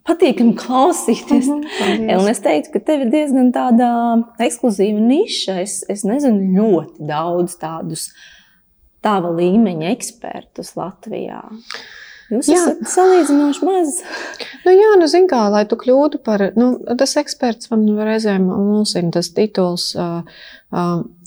[0.08, 1.50] patīkami klausīties.
[1.50, 3.92] Uh -huh, un es teiktu, ka tev ir diezgan tāda
[4.40, 5.62] ekskluzīva niša.
[5.62, 8.10] Es, es nezinu ļoti daudz tādus
[9.02, 11.44] tava līmeņa ekspertus Latvijā.
[12.30, 12.60] Jūs jā.
[12.62, 13.96] esat salīdzinoši maz.
[14.66, 19.10] Nu, jā, nu, zin kā, lai tu kļūtu par, nu, tas eksperts man reizēm mulsina
[19.16, 19.96] tas tituls.
[19.98, 20.22] Uh,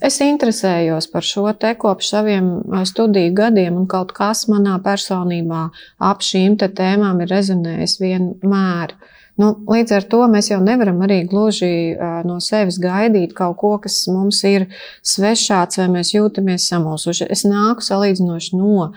[0.06, 2.52] es interesējos par šo te kopš saviem
[2.86, 5.64] studiju gadiem, un kaut kas manā personībā
[5.98, 8.94] ap šīm tēmām ir rezonējis vienmēr.
[8.94, 13.56] Uh, Nu, līdz ar to mēs jau nevaram arī gluži uh, no sevis gaidīt kaut
[13.62, 14.66] ko, kas mums ir
[15.08, 17.30] svešāds, vai mēs jūtamies samulsuši.
[17.32, 18.92] Es nāku salīdzinoši no uh,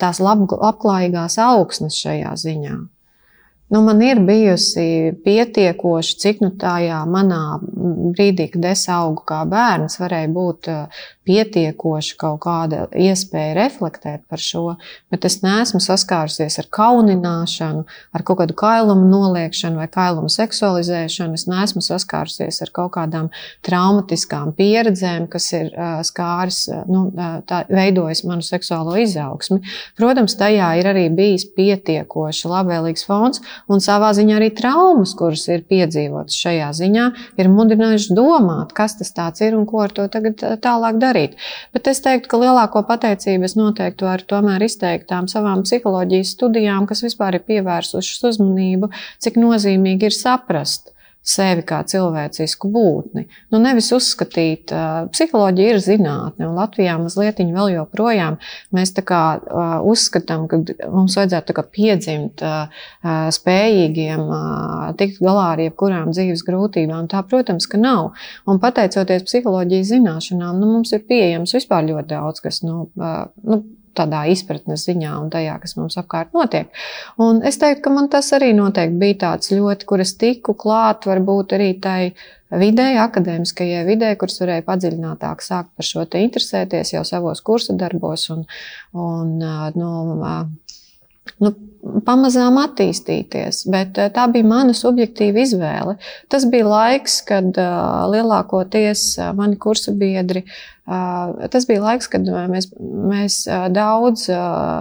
[0.00, 2.76] tās lab, labklājīgās augsnes šajā ziņā.
[3.68, 9.98] Nu, man ir bijusi pietiekoši, cik nu tajā manā brīdī, kad es augu kā bērns,
[10.00, 10.70] varēja būt
[11.28, 14.64] pietiekoši kaut kāda iespēja reflektēt par šo,
[15.12, 17.84] bet es neesmu saskārusies ar kaunināšanu,
[18.16, 21.36] ar kaut kādu kailumu noliekšanu vai kailumu seksualizēšanu.
[21.36, 23.28] Es neesmu saskārusies ar kaut kādām
[23.66, 25.70] traumatiskām pieredzēm, kas ir
[26.08, 27.08] skāris, nu,
[27.48, 29.60] tā, veidojis manu seksuālo izaugsmi.
[29.98, 35.66] Protams, tajā ir arī bijis pietiekoši labvēlīgs fons un savā ziņā arī traumas, kuras ir
[35.68, 37.06] piedzīvotas šajā ziņā,
[37.40, 41.38] ir mudinājušas domāt, kas tas ir un ko ar to tagad tālāk darīt darīt.
[41.74, 46.86] Bet es teiktu, ka lielāko pateicību es noteikti varu tomēr izteikt tām savām psiholoģijas studijām,
[46.86, 48.90] kas vispār ir pievērsušas uzmanību,
[49.22, 50.94] cik nozīmīgi ir saprast
[51.28, 53.26] sevi kā cilvēcisku būtni.
[53.52, 58.38] Nu, nevis uzskatīt, ka uh, psiholoģija ir zinātne, un Latvijā mazliet vēl joprojām
[58.74, 60.60] mēs kā, uh, uzskatām, ka
[60.92, 62.84] mums vajadzētu kā, piedzimt uh,
[63.34, 64.24] spējīgiem
[64.98, 67.08] tikt galā ar jebkurām dzīves grūtībām.
[67.12, 68.12] Tā, protams, ka nav.
[68.48, 73.62] Un pateicoties psiholoģijas zināšanām, nu, mums ir pieejams vispār ļoti daudz, kas nu, nu,
[73.98, 76.70] tādā izpratnes ziņā un tajā, kas mums apkārt notiek.
[77.22, 81.08] Un es teiktu, ka man tas arī noteikti bija tāds ļoti, kur es tiku klāt,
[81.10, 82.00] varbūt arī tai
[82.48, 88.28] vidē, akadēmiskajai vidē, kuras varēja padziļinātāk sākt par šo te interesēties jau savos kursu darbos
[88.32, 88.46] un,
[88.96, 89.34] un
[89.76, 89.90] nu,
[91.44, 91.52] nu,
[92.06, 93.66] pamazām attīstīties.
[93.72, 95.98] Bet tā bija mana subjektīva izvēle.
[96.32, 97.60] Tas bija laiks, kad
[98.14, 100.56] lielākoties mani kursu biedri uh,
[100.88, 103.34] Tas bija laiks, kad mēs, mēs
[103.74, 104.24] daudz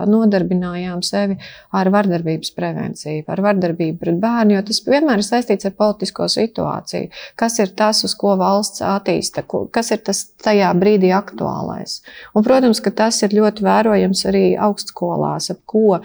[0.07, 1.35] nodarbinājām sevi
[1.75, 7.09] ar vardarbības prevenciju, ar vardarbību pret bērnu, jo tas vienmēr ir saistīts ar politisko situāciju.
[7.39, 9.43] Kas ir tas, uz ko valsts attīsta,
[9.75, 11.97] kas ir tas tajā brīdī aktuālais.
[12.31, 15.99] Un, protams, ka tas ir ļoti vērojams arī augstskolās, ap ko,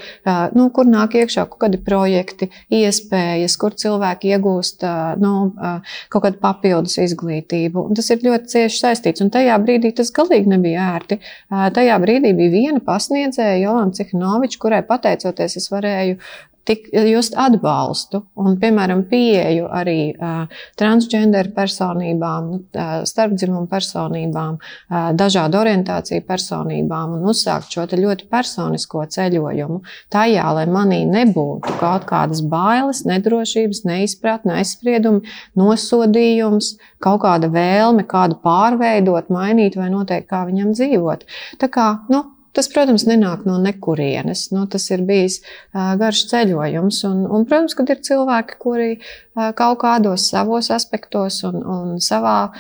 [0.57, 4.83] nu, kur nāk iekšā kaut kādi projekti, iespējas, kur cilvēki iegūst
[5.23, 5.33] nu,
[6.11, 7.87] kaut kādu papildus izglītību.
[7.87, 9.23] Un tas ir ļoti cieši saistīts.
[9.23, 11.19] Un tajā brīdī brīdī tas galīgi nebija ērti.
[11.51, 16.19] Tajā brīdī bija viena pasniedzēja, Jolanta Cihnoviča, kurai pateicoties, es varēju
[16.69, 20.45] tik, just atbalstu un, piemēram, pieeju arī uh,
[20.79, 29.81] transgenderu personībām, uh, starpdzimumu personībām, uh, dažādu orientāciju personībām un uzsākt šo ļoti personisko ceļojumu
[30.13, 35.27] tajā, lai manī nebūtu kaut kādas bailes, nedrošības, neizpratne, aizspriedumi,
[35.59, 41.27] nosodījums, kaut kāda vēlme kādu pārveidot, mainīt vai noteikt, kā viņam dzīvot.
[41.61, 44.51] Tā kā, nu, Tas, protams, nenāk no nekurienes.
[44.53, 45.41] Nu, tas ir bijis
[45.73, 47.01] garš ceļojums.
[47.09, 48.91] Un, un, protams, kad ir cilvēki, kuri
[49.57, 52.53] kaut kādos savos aspektos un, un savā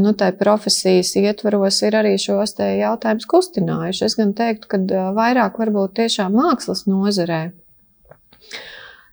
[0.00, 4.04] nu, profesijas ietvaros ir arī šos jautājumus kustinājuši.
[4.08, 7.50] Es gan teiktu, ka vairāk varbūt tiešām mākslas nozarē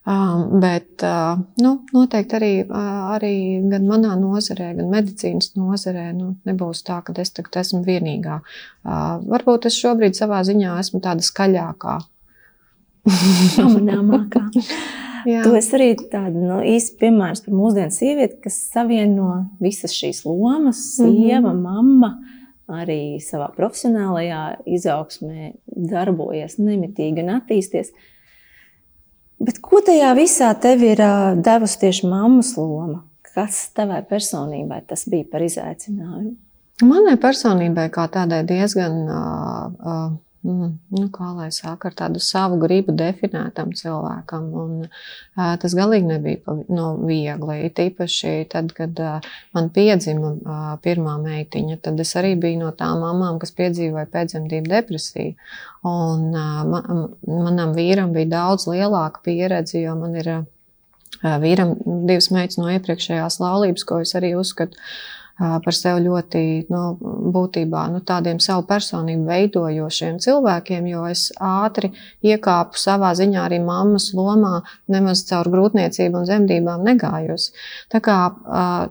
[0.08, 1.04] Bet
[1.60, 3.32] nu, noteikti arī, arī
[3.68, 8.38] gan manā nozarē, gan medicīnas nozarē nu, nebūs tā, ka es tagad esmu vienīgā.
[9.34, 11.98] Varbūt es šobrīd savā ziņā esmu tāda skaļākā.
[13.58, 14.48] Pamanāmākā.
[15.28, 20.80] Tu esi arī tāda nu, īsta piemērs par mūsdienu sievieti, kas savieno visas šīs lomas,
[20.96, 21.64] sieva, mm -hmm.
[21.66, 22.12] mamma,
[22.68, 24.44] arī savā profesionālajā
[24.78, 27.92] izaugsmē darbojas nemitīgi un attīstīties.
[29.40, 31.02] Bet ko tajā visā tev ir
[31.46, 33.04] devusi tieši mammas loma?
[33.22, 36.34] Kas tavai personībai tas bija par izaicinājumu?
[36.86, 40.10] Manai personībai kā tādai diezgan uh, uh,
[40.46, 44.44] Mm, nu, kā lai saka, ar tādu savu gribu definētam cilvēkam.
[44.62, 47.56] Un, uh, tas galīgi nebija nu, viegli.
[47.66, 49.26] It īpaši tad, kad uh,
[49.58, 54.72] man piedzima uh, pirmā meitiņa, tad es arī biju no tām mamām, kas piedzīvoja pēcdzemdību
[54.76, 55.34] depresiju.
[55.90, 60.48] Un, uh, man, manam vīram bija daudz lielāka pieredze, jo man ir uh,
[61.42, 61.76] vīram
[62.08, 64.78] divas meitas no iepriekšējās laulības, ko es arī uzskatu
[65.38, 66.42] par sevi ļoti
[66.74, 66.82] nu,
[67.34, 71.92] būtībā nu, tādiem savu personību veidojošiem cilvēkiem, jo es ātri
[72.26, 77.52] iekāpu savā ziņā arī mammas lomā, nemaz caur grūtniecību un zemdībām negājos.
[77.94, 78.20] Tā kā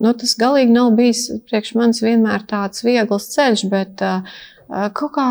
[0.02, 4.04] nu, tas galīgi nav bijis priekš manis vienmēr tāds viegls ceļš, bet
[4.66, 5.28] kaut kā,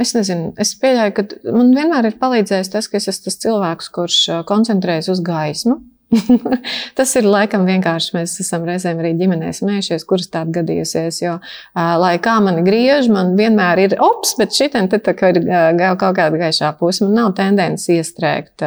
[0.00, 3.92] es nezinu, es pieļauju, ka man vienmēr ir palīdzējis tas, ka es esmu tas cilvēks,
[3.96, 5.80] kurš koncentrējas uz gaismu.
[6.98, 8.14] Tas ir laikam vienkārši.
[8.16, 11.20] Mēs esam reizēm arī ģimenē smējušies, kuras tāda gadījusies.
[11.20, 11.34] Jo,
[11.76, 15.40] lai kā man griež, man vienmēr ir ops, bet šī te ir
[16.00, 17.04] kaut kāda gaišā puse.
[17.04, 18.64] Man nav tendence iestrēgt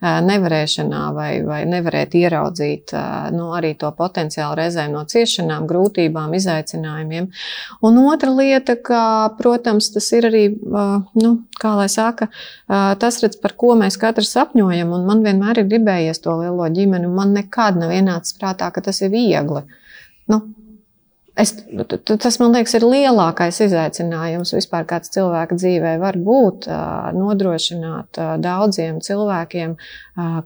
[0.00, 2.94] nevarēšanā vai, vai nevarēt ieraudzīt
[3.36, 7.30] nu, arī to potenciālu reizēm no ciešanām, grūtībām, izaicinājumiem.
[7.86, 9.04] Un otra lieta, ka,
[9.38, 12.32] protams, tas ir arī, nu, kā lai saka,
[12.66, 14.90] tas, redz, par ko mēs katrs sapņojam.
[14.96, 18.82] Un man vienmēr ir gribējies to lielo ģimeni ģimeni, man nekad nav ienācis prātā, ka
[18.88, 19.62] tas ir viegli.
[20.30, 20.42] Nu,
[21.40, 21.52] Es,
[22.20, 26.66] tas, man liekas, ir lielākais izaicinājums vispār, kāds cilvēka dzīvē var būt.
[27.16, 29.76] Nodrošināt daudziem cilvēkiem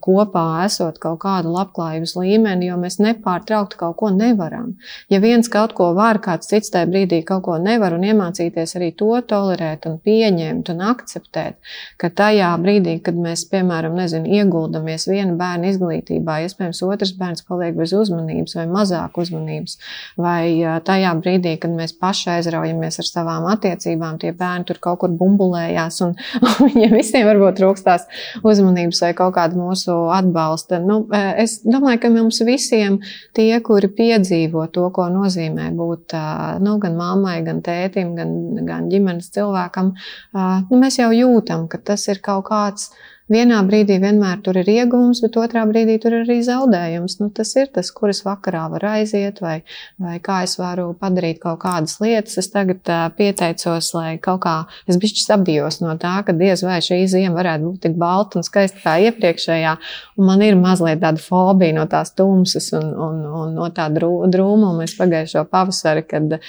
[0.04, 4.74] kopā esot kaut kādu labklājības līmeni, jo mēs nepārtraukti kaut ko nevaram.
[5.12, 8.90] Ja viens kaut ko var, kāds cits tajā brīdī kaut ko nevar, un iemācīties arī
[8.98, 11.58] to tolerēt, un pieņemt un akceptēt,
[12.00, 17.76] ka tajā brīdī, kad mēs, piemēram, nezinu, ieguldamies viena bērna izglītībā, iespējams, otrs bērns paliek
[17.78, 19.78] bez uzmanības vai mazāk uzmanības.
[20.20, 20.44] Vai,
[20.86, 26.00] tajā brīdī, kad mēs paši aizraujamies ar savām attiecībām, tie bērni tur kaut kur bumbulējās,
[26.06, 28.06] un, un viņiem visiem varbūt trūkstās
[28.44, 30.80] uzmanības vai kaut kāda mūsu atbalsta.
[30.84, 33.00] Nu, e, es domāju, ka mums visiem
[33.36, 36.16] tie, kuri piedzīvo to, ko nozīmē būt
[36.64, 38.36] nu, gan mammai, gan tētim, gan,
[38.68, 39.94] gan ģimenes cilvēkam,
[40.36, 42.90] nu, mēs jau jūtam, ka tas ir kaut kāds
[43.32, 47.16] vienā brīdī vienmēr tur ir iegūms, bet otrā brīdī tur ir arī zaudējums.
[47.20, 49.56] Nu, tas ir tas, kur es vakarā varu aiziet, vai,
[50.00, 52.36] vai kā es varu padarīt kaut kādas lietas.
[52.42, 54.56] Es tagad uh, pieteicos, lai kaut kā
[54.90, 58.46] es bišķi sabijos no tā, ka diez vai šī ziema varētu būt tik balta un
[58.46, 59.74] skaista kā iepriekšējā.
[60.18, 64.76] Un man ir mazliet tāda fobija no tās tumsas un, un, un no tā drūmuma.
[64.82, 66.40] Mēs pagājušo pavasari, kad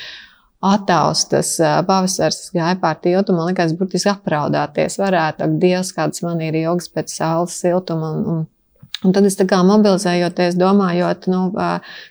[0.64, 1.56] ataustas
[1.88, 5.46] pavasars gāja pār tiltu, man liekas, burtiski apraudāties varētu.
[5.46, 8.44] Ak, Dievs, kāds man ir ilgs pēc saules siltuma un, un
[9.06, 11.42] Un tad es mobilizējoties, domājot, nu,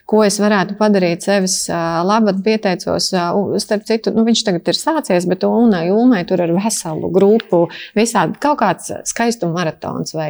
[0.07, 3.09] ko es varētu padarīt sevis labāk, pieteicos.
[3.61, 7.65] Starp citu, nu, viņš tagad ir sācies, bet Unai Ulmai tur ir veselu grupu,
[7.97, 10.29] visādi kaut kāds skaistuma maratons, vai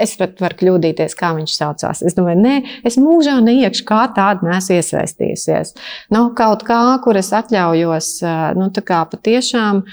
[0.00, 2.02] es pat varu kļūdīties, kā viņš saucās.
[2.06, 2.56] Es domāju, nē,
[2.88, 5.74] es mūžā neiekšu kā tāda nesu iesaistījusies.
[6.14, 8.14] Nu, kaut kā, kur es atļaujos,
[8.58, 9.84] nu, tā kā patiešām.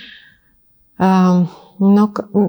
[0.96, 1.48] Um,
[1.80, 2.06] nu,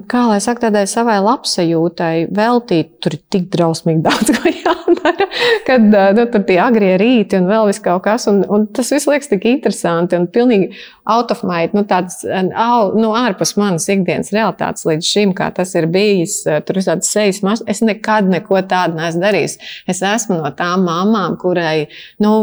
[0.09, 5.27] kā lai saka, tādai savai labsajūtai veltīt, tur ir tik drausmīgi daudz, ko jādara,
[5.67, 9.09] kad nu, tur tie agrie rīti un vēl vis kaut kas, un, un tas viss
[9.09, 10.71] liekas tik interesanti un pilnīgi
[11.07, 15.87] out of my, nu, tāds, nu, ārpus manas ikdienas realitātes līdz šim, kā tas ir
[15.91, 19.57] bijis, tur ir tāds sejas mašs, es nekad neko tādu neesmu darījis.
[19.89, 21.87] Es esmu no tām mamām, kurai,
[22.23, 22.33] nu,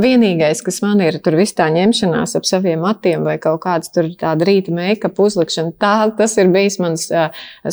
[0.00, 4.08] vienīgais, kas man ir, tur viss tā ņemšanās ap saviem matiem vai kaut kāds tur
[4.20, 7.06] tāda rīta make-up uzlikšana, tā, tas tas ir bijis mans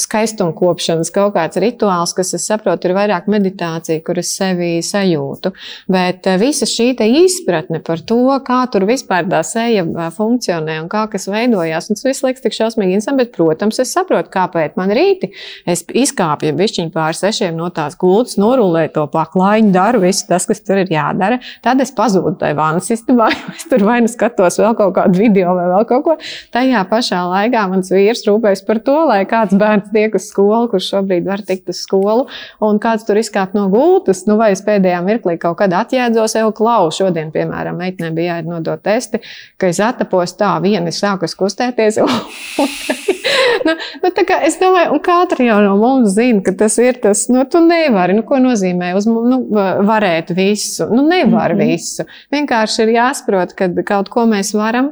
[0.05, 5.53] skaistumkopšanas kaut kāds rituāls, kas, es saprotu, ir vairāk meditācija, kur es sevi sajūtu.
[5.91, 9.85] Bet visa šī izpratne par to, kā tur vispār tā seja
[10.15, 13.93] funkcionē un kā kas veidojās, un tas viss liekas tik šausmīgi interesanti, bet, protams, es
[13.95, 15.31] saprotu, kāpēc man rīti
[15.69, 20.61] es izkāpju bišķiņu pār sešiem no tās gultas, norulēju to paklājiņu, daru visu tas, kas
[20.65, 21.39] tur ir jādara.
[21.65, 25.55] Tad es pazūdu tajā vannas istabā, es tur vai nu skatos vēl kaut kādu video
[25.57, 26.17] vai vēl kaut ko.
[26.53, 30.69] Tajā pašā laikā mans vīrs rūpējas rūpējas par to, lai kāds bērns tiek uz skolu,
[30.71, 32.27] kurš šobrīd var tikt uz skolu,
[32.61, 36.51] un kāds tur izkāp no gultas, nu vai es pēdējā mirklī kaut kad atjēdzos, jau
[36.51, 37.01] klausu.
[37.01, 39.21] Šodien, piemēram, meitenei bija jānodot testi,
[39.57, 41.99] ka es atapos tā, viena sākus kustēties.
[43.65, 47.45] nu, nu, es domāju, un katra jau no mums zina, ka tas ir tas, nu,
[47.49, 49.43] tu nevari, nu, ko nozīmē uz, nu,
[49.87, 50.89] varēt visu.
[50.91, 51.71] Nu, nevar mm -hmm.
[51.71, 52.05] visu.
[52.31, 54.91] Vienkārši ir jāsaprot, ka kaut ko mēs varam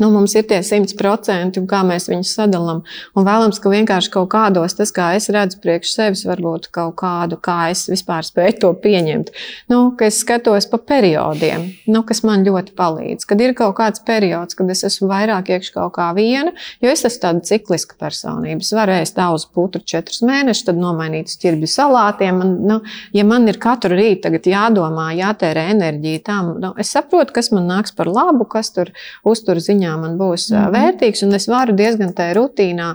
[0.00, 2.80] Nu, mums ir tie 100%, un kā mēs viņus sadalām.
[3.18, 7.36] Un vēlams, ka vienkārši kaut kādos, tas, kā es redzu priekš sevis, varbūt kaut kādu,
[7.42, 9.32] kā es vispār spēju to pieņemt.
[9.72, 13.28] Nu, ka es skatos pa periodiem, nu, kas man ļoti palīdz.
[13.28, 17.04] Kad ir kaut kāds periods, kad es esmu vairāk iekšā kaut kā viena, jo es
[17.04, 18.64] esmu tāda cikliska personība.
[18.64, 22.40] Es varu ēst daudz putru četrus mēnešus, tad nomainīt uz ķirbju salātiem.
[22.40, 22.80] Man, nu,
[23.14, 27.94] ja man ir katru rītu jādomā, jātērē enerģija tam, nu, es saprotu, kas man nāks
[27.94, 28.90] par labu, kas tur
[29.28, 30.72] uztur ziņā ziņā man būs mm -hmm.
[30.76, 32.94] vērtīgs, un es varu diezgan tajā rutīnā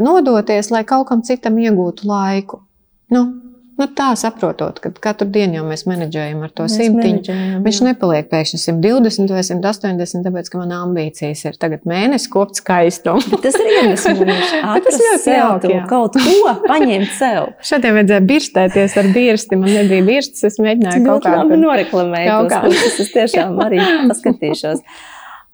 [0.00, 2.62] nodoties, lai kaut kam citam iegūtu laiku.
[3.10, 7.38] Nu, Nu, tā saprotot, ka katru dienu jau mēs menedžējam ar to mēs simtiņu.
[7.64, 13.24] Viņš nepaliek pēkšņi 120 vai 180, tāpēc, ka manā ambīcijas ir tagad mēnesis kopt skaistumu.
[13.32, 14.60] Bet tas ir iedvesmojoši.
[14.86, 15.80] tas ļoti jauki.
[15.90, 17.48] Kaut ko paņemt sev.
[17.72, 19.58] Šodien vajadzēja birstēties ar birsti.
[19.58, 22.30] Man nebija birstas, es mēģināju kaut kā noreklamēt.
[22.30, 22.62] Kaut kā.
[22.70, 23.82] Tas es tiešām arī
[24.12, 24.86] paskatīšos.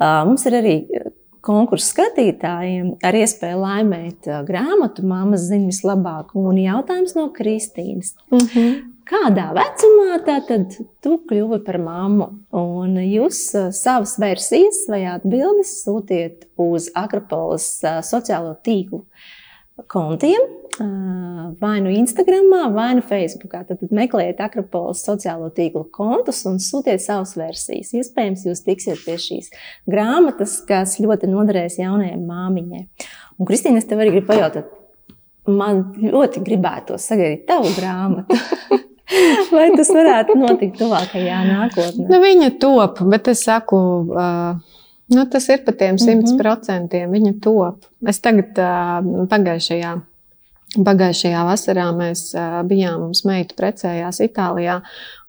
[0.01, 0.77] Mums ir arī
[1.45, 6.35] konkursu skatītājiem ar iespēju laimēt grāmatu Māmas zina vislabāk.
[6.39, 8.15] Un jautājums no Kristīnas.
[8.31, 8.81] Mm -hmm.
[9.11, 12.29] Kādā vecumā tad tu kļuvi par mammu?
[12.55, 13.41] Un jūs
[13.75, 19.03] savas versijas vai atbildes sūtiet uz Akropolis sociālo tīklu
[19.87, 20.60] kontiem
[21.59, 23.53] vai nu Instagram, vai nu Facebook.
[23.67, 27.93] Tad meklējiet Akropolis sociālo tīklu kontus un sūtiet savas versijas.
[27.97, 29.51] Iespējams, jūs tiksiet pie šīs
[29.91, 32.85] grāmatas, kas ļoti noderēs jaunajai māmiņai.
[33.39, 34.71] Un, Kristīne, es tev arī gribu pajautāt,
[35.51, 38.41] man ļoti gribētos sagaidīt tavu grāmatu.
[39.55, 42.05] Vai tas varētu notikt tuvākajā nākotnē?
[42.07, 43.81] Nu, viņa top, bet es saku,
[44.15, 47.11] uh, nu, tas ir par tiem simt procentiem.
[47.11, 47.89] Viņa top.
[48.07, 49.97] Es tagad uh, pagājušajā
[50.71, 52.29] Pagājušajā vasarā mēs
[52.71, 54.81] bijām, mums meita precējās Itālijā,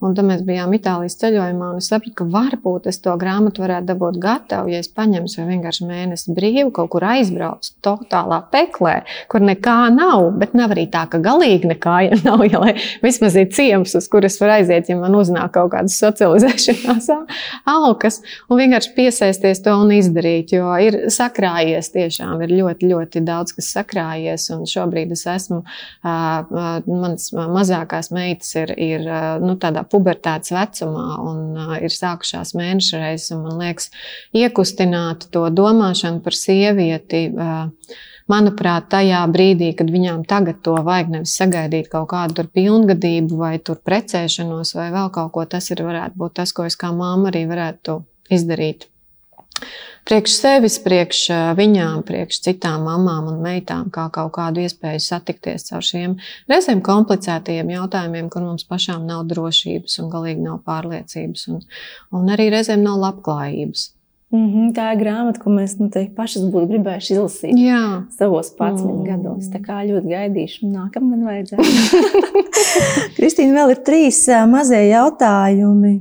[0.01, 4.15] Un tad mēs bijām Itālijas ceļojumā, es sapratu, ka varbūt es to grāmatu varētu dabūt
[4.21, 8.95] gatavu, ja es paņemtu vai vienkārši mēnesi brīvu, kaut kur aizbraucu totālā peklē,
[9.29, 12.41] kur nekā nav, bet nav arī tā, ka galīgi nekā ja nav.
[12.49, 12.73] Ja, lai
[13.03, 17.11] vismaz ir ciems, uz kuras var aiziet, ja man uznāk kaut kādas socializēšanās
[17.69, 23.53] alkas, un vienkārši piesaisties to un izdarīt, jo ir sakrājies tiešām, ir ļoti, ļoti daudz,
[23.59, 25.61] kas sakrājies, un šobrīd es esmu,
[26.03, 29.07] manas mazākās meitas ir, ir
[29.43, 31.41] nu, tādā pubertātes vecumā un
[31.81, 33.91] ir sākušās mēneša reizes, un man liekas,
[34.37, 37.27] iekustināt to domāšanu par sievieti.
[38.31, 44.71] Manuprāt, tajā brīdī, kad viņām tagad to vajag, nevis sagaidīt kaut kādu pilngadību vai precēšanos
[44.77, 47.97] vai vēl kaut ko, tas ir varētu būt tas, ko es kā māma arī varētu
[48.31, 48.87] izdarīt
[50.07, 51.21] priekš sevis, priekš
[51.57, 56.17] viņām, priekš citām mamām un meitām, kā kaut kādu iespēju satikties ar šiem
[56.51, 61.65] reizēm komplicētajiem jautājumiem, kur mums pašām nav drošības un galīgi nav pārliecības, un,
[62.17, 63.91] un arī reizēm nav labklājības.
[64.31, 68.05] Mm -hmm, tā ir grāmata, ko mēs nu, pašas būtu gribējuši izlasīt Jā.
[68.15, 69.03] savos 11 mm.
[69.03, 69.49] gados.
[69.51, 71.63] Tā kā ļoti gaidīšu, nākamgad vajadzētu.
[73.17, 75.99] Kristīna, vēl ir trīs mazie jautājumi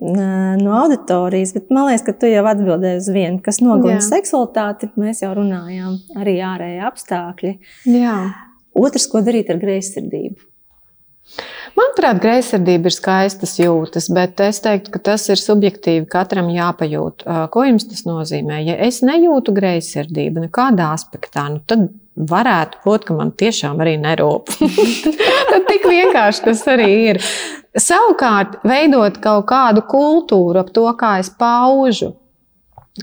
[0.00, 4.90] no auditorijas, bet man liekas, ka tu jau atbildēji uz vienu, kas nogalina seksualitāti.
[5.00, 7.54] Mēs jau runājām, arī ārēji apstākļi.
[7.94, 8.18] Jā.
[8.76, 10.52] Otrs, ko darīt ar greizsirdību?
[11.76, 16.06] Manuprāt, greizsirdība ir skaistas jūtas, bet es teiktu, ka tas ir subjektīvi.
[16.08, 18.62] Katram jāpajūt, ko jums tas nozīmē.
[18.64, 24.54] Ja es nejūtu greizsirdību nekādā aspektā, nu tad varētu būt, ka man tiešām arī nerūp.
[25.50, 27.22] tad tik vienkārši tas arī ir.
[27.76, 32.14] Savukārt, veidot kaut kādu kultūru ap to, kā es paužu.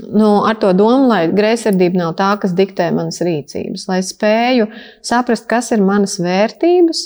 [0.10, 4.72] Nu, ar to domu, lai greizsirdība nav tā, kas diktē manas rīcības, lai spēju
[5.06, 7.04] saprast, kas ir manas vērtības,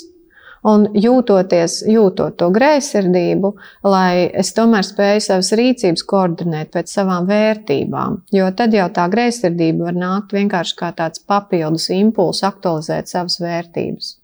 [0.72, 3.50] un jūtoties, jūtot to greizsirdību,
[3.84, 8.22] lai es tomēr spēju savas rīcības koordinēt pēc savām vērtībām.
[8.34, 14.14] Jo tad jau tā greizsirdība var nākt vienkārši kā tāds papildus impulss aktualizēt savas vērtības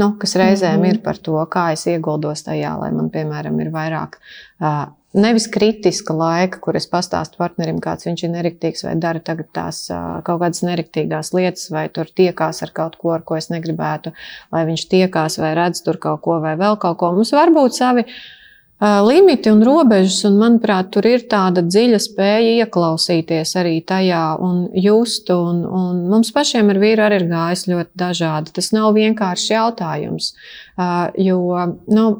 [0.00, 0.94] nu, kas reizēm mm -hmm.
[0.94, 4.18] ir par to, kā es ieguldos tajā, lai man, piemēram, ir vairāk.
[4.60, 9.20] Uh, Nevis kritiska laika, kur es pastāstu partnerim, kāds viņš ir nerektīgs, vai dara
[9.52, 13.50] tās uh, kaut kādas nerektīgās lietas, vai tur tiekās ar kaut ko, ar ko es
[13.50, 14.12] negribētu,
[14.52, 17.12] lai viņš tiekās, vai redz tur kaut ko, vai vēl kaut ko.
[17.12, 18.39] Mums var būt savi uh,
[18.80, 25.28] limiti un robežas, un manuprāt, tur ir tāda dziļa spēja ieklausīties arī tajā un just.
[25.30, 28.54] Un, un mums pašiem ar vīru arī ir gājis ļoti dažādi.
[28.56, 30.34] Tas nav vienkārši jautājums,
[31.20, 31.40] jo.
[31.92, 32.10] Nu,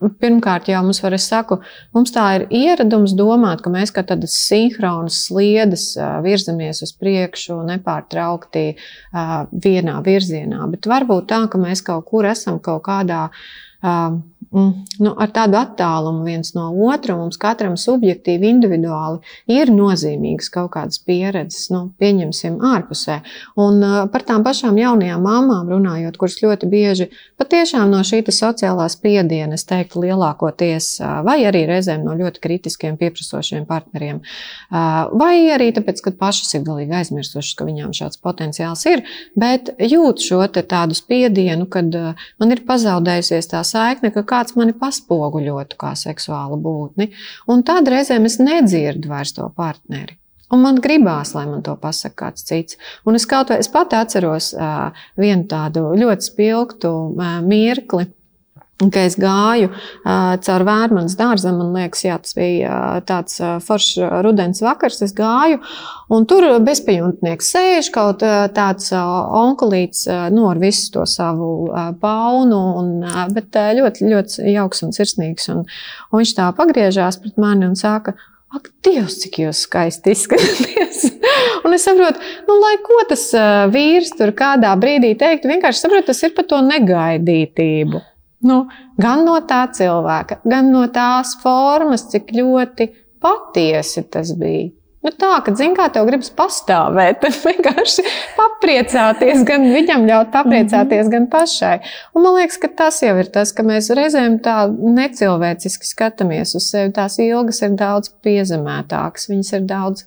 [0.00, 1.58] Pirmkārt, jau mums var, saku,
[1.92, 5.90] mums tā ir ieradums domāt, ka mēs kā tādas sinhronas sliedes
[6.24, 8.62] virzamies uz priekšu nepārtraukti
[9.12, 10.64] vienā virzienā.
[10.72, 13.26] Bet varbūt tā, ka mēs kaut kur esam kaut kādā
[14.50, 17.14] nu, ar tādu attālumu viens no otra.
[17.18, 19.20] Mums katram subjektīvi, individuāli
[19.50, 23.20] ir nozīmīgas kaut kādas pieredzes, nu, pieņemsim, ārpusē.
[23.62, 28.88] Un uh, par tām pašām jaunajām mamām runājot, kuras ļoti bieži patiešām no šī sociālā
[28.90, 35.34] spiediena, es teiktu, lielākoties, uh, vai arī reizēm no ļoti kritiskiem, pieprasošiem partneriem, uh, vai
[35.54, 39.06] arī tāpēc, ka pašas ir galīgi aizmirsušas, ka viņām šāds potenciāls ir,
[39.38, 41.94] bet jūt šo tādu spiedienu, kad
[42.40, 47.10] man ir pazaudējusies tā saikne, ka kāds mani paspoguļotu kā seksuālu būtni.
[47.50, 50.16] Un tad reizēm es nedzirdu vairs to partneri.
[50.50, 52.78] Un man gribās, lai man to pasakā kāds cits.
[53.06, 54.88] Un es kaut vai es pati atceros uh,
[55.20, 58.08] vienu tādu ļoti spilgtu uh, mirkli.
[58.80, 63.58] Kad es gāju uh, caur vērmanas dārzam, man liekas, jā, tas bija uh, tāds uh,
[63.60, 65.02] foršs rudens vakars.
[65.04, 65.58] Es gāju,
[66.16, 69.04] un tur bezpajumtnieks sēž kaut uh, tāds uh,
[69.42, 74.56] onkulīts, uh, nu, ar visu to savu uh, paunu, un, uh, bet uh, ļoti, ļoti
[74.56, 75.50] jauks un sirsnīgs.
[75.52, 75.64] Un,
[76.08, 78.16] un viņš tā pagriežās pret mani un saka,
[78.50, 81.04] ak, Dievs, cik jūs skaisti izskatāties!
[81.64, 82.18] Un es saprotu,
[82.48, 86.48] nu, lai ko tas uh, vīrs tur kādā brīdī teiktu, vienkārši saprotu, tas ir par
[86.50, 88.00] to negaidītību.
[88.46, 88.64] Nu,
[89.00, 92.88] gan no tā cilvēka, gan no tās formas, cik ļoti
[93.20, 94.70] patiesi tas bija.
[95.00, 98.02] Nu tā, ka, zini, kā tev gribas pastāvēt, tad vienkārši
[98.36, 101.14] papriecāties, gan viņam ļaut papriecāties, mm -hmm.
[101.14, 101.78] gan pašai.
[102.12, 106.68] Un man liekas, ka tas jau ir tas, ka mēs reizēm tā necilvēciski skatāmies uz
[106.68, 106.92] sevi.
[106.92, 110.04] Tās ilgas ir daudz piezemētākas, viņas ir daudz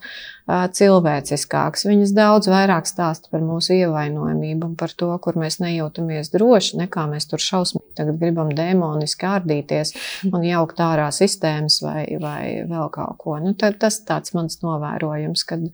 [0.48, 1.86] cilvēciskāks.
[1.88, 7.06] Viņas daudz vairāk stāsta par mūsu ievainojamību un par to, kur mēs nejūtamies droši, nekā
[7.12, 9.94] mēs tur šausmīgi tagad gribam demoniski ārdīties
[10.32, 13.38] un jaukt ārā sistēmas vai, vai vēl kaut ko.
[13.40, 15.70] Nu, tas tāds mans novērojums, kad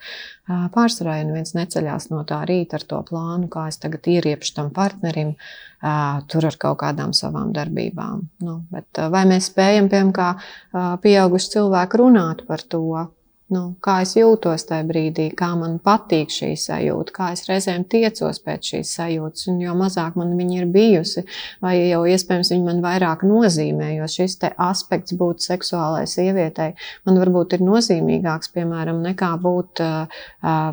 [0.75, 4.73] pārsvarā ja neviens neceļās no tā rīta ar to plānu, kā es tagad ieriepšu tam
[4.75, 5.35] partnerim.
[5.79, 8.25] Tur ar kaut kādām savām darbībām.
[8.43, 13.07] Nu, bet, vai mēs spējam, piemēram, kā pieauguši cilvēki, runāt par to,
[13.49, 18.37] Nu, kā es jūtos tajā brīdī, kā man patīk šī sajūta, kā es reizēm tiecos
[18.45, 21.25] pēc šīs sajūtas, un jo mazāk man viņa ir bijusi,
[21.65, 26.75] vai jau iespējams viņa man vairāk nozīmē, jo šis aspekts būt seksuālai sievietei
[27.09, 29.81] man varbūt ir nozīmīgāks, piemēram, nekā būt,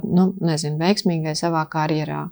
[0.04, 2.26] nu, nezinu, veiksmīgai savā karjerā.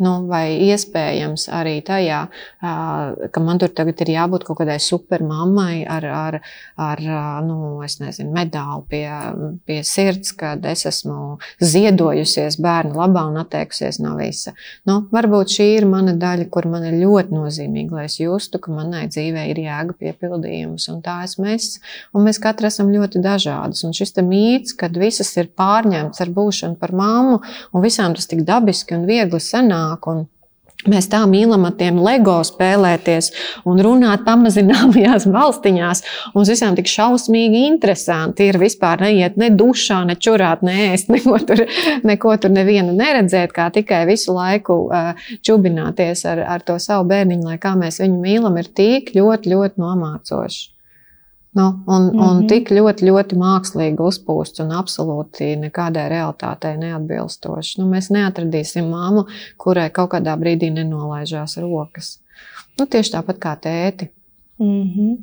[0.00, 2.20] Nu, vai iespējams arī tajā,
[2.60, 6.38] ka man tur tagad ir jābūt kaut kādai supermammai ar, ar,
[6.80, 7.02] ar
[7.44, 9.04] nu, nezinu, medāli pie,
[9.68, 14.54] pie sirds, kad es esmu ziedojusies bērnu labā un atteikusies no visa.
[14.88, 18.72] Nu, varbūt šī ir mana daļa, kur man ir ļoti nozīmīga, lai es justu, ka
[18.72, 21.74] manai dzīvē ir jēga piepildījums, un tā esmu es.
[22.16, 23.84] Un mēs katrs esam ļoti dažādas.
[23.84, 27.40] Un šis mīts, kad visas ir pārņemts ar būšanu par mammu,
[27.74, 30.06] un visām tas tik dabiski un viegli sanāk sanāk.
[30.10, 30.28] Un
[30.88, 33.26] Mēs tā mīlam ar tiem LEGO spēlēties
[33.68, 36.00] un runāt pamazināmajās valstiņās.
[36.32, 41.36] Mums visiem tik šausmīgi interesanti ir vispār neiet ne dušā, ne čurāt, ne ēst, neko
[41.44, 41.66] tur,
[42.00, 45.12] neko tur nevienu neredzēt, kā tikai visu laiku uh,
[45.44, 49.84] čubināties ar, ar to savu bērniņu, lai kā mēs viņu mīlam, ir tik ļoti, ļoti
[49.84, 50.79] nomācoši.
[51.52, 52.30] Nu, un, mm -hmm.
[52.30, 52.46] un mhm.
[52.46, 57.80] tik ļoti, ļoti mākslīgi uzpūsts un absolūti nekādai realitātei neatbilstoši.
[57.80, 59.26] Nu, mēs neatradīsim māmu,
[59.58, 62.18] kurai kaut kādā brīdī nenolaižās rokas.
[62.78, 64.08] Nu, tieši tāpat kā tēti.
[64.58, 65.16] Mm -hmm.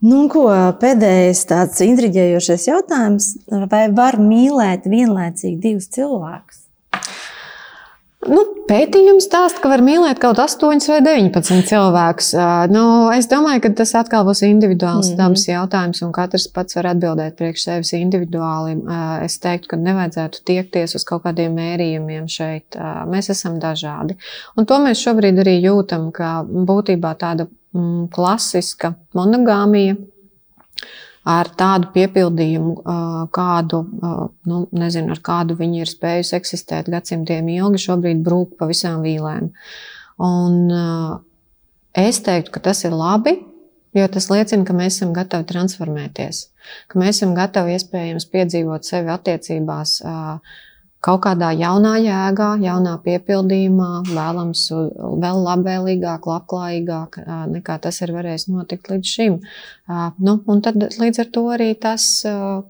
[0.00, 0.48] Nu, ko,
[0.80, 3.36] pēdējais tāds intriģējošais jautājums.
[3.70, 6.65] Vai var mīlēt vienlaicīgi divus cilvēkus?
[8.26, 12.30] Nu, pētījums stāsta, ka var mīlēt kaut 8 vai 19 cilvēkus.
[12.72, 15.20] Nu, es domāju, ka tas atkal būs individuāls mm -hmm.
[15.20, 18.78] dabas jautājums, un katrs pats var atbildēt priekš sevis individuāli.
[19.24, 22.76] Es teiktu, ka nevajadzētu tiekties uz kaut kādiem mērījumiem šeit.
[23.06, 24.16] Mēs esam dažādi.
[24.56, 29.96] Un to mēs šobrīd arī jūtam, ka būtībā tāda mm, klasiska monogāmija
[31.26, 32.76] ar tādu piepildījumu,
[33.34, 33.82] kādu,
[34.46, 39.50] nu, nezinu, ar kādu viņi ir spējuši eksistēt gadsimtiem ilgi, šobrīd brūk pa visām vīlēm.
[40.22, 40.60] Un
[41.98, 43.34] es teiktu, ka tas ir labi,
[43.96, 46.44] jo tas liecina, ka mēs esam gatavi transformēties,
[46.92, 49.98] ka mēs esam gatavi iespējams piedzīvot sevi attiecībās
[51.06, 54.62] kaut kādā jaunā jēgā, jaunā piepildījumā, vēlams,
[55.22, 57.20] vēl labvēlīgāk, labklājīgāk
[57.52, 59.38] nekā tas ir varējis notikt līdz šim.
[59.86, 62.04] Nu, un tad līdz ar to arī tas,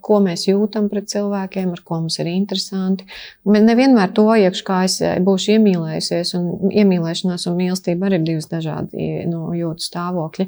[0.05, 3.07] ko mēs jūtam pret cilvēkiem, ar ko mums ir interesanti.
[3.49, 8.51] Mēs nevienmēr to iekšā, kā es būšu iemīlējusies, un iemīlēšanās un mīlestība arī ir divas
[8.51, 10.47] dažādi nu, jūtu stāvokļi.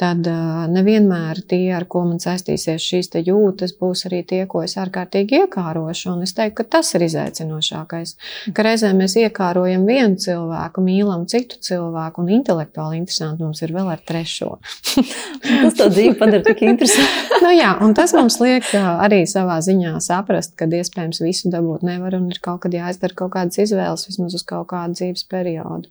[0.00, 0.30] Tad
[0.72, 6.14] nevienmēr tie, ar ko man saistīsies šīs jūtas, būs arī tie, ko es ārkārtīgi iekārošu.
[6.14, 8.16] Un es teiktu, ka tas ir izaicinošākais.
[8.56, 13.92] Ka reizēm mēs iekārojam vienu cilvēku, mīlam citu cilvēku, un intelektuāli interesanti mums ir vēl
[13.92, 14.56] ar trešo.
[15.76, 17.40] tas dzīvi padara tik interesantu.
[17.44, 22.16] nu, jā, un tas mums liek arī savā ziņā saprast, ka iespējams visu dabūt nevar
[22.18, 25.90] un ir kaut kad jāizdara kaut kādas izvēles vismaz uz kaut kādu dzīves periodu.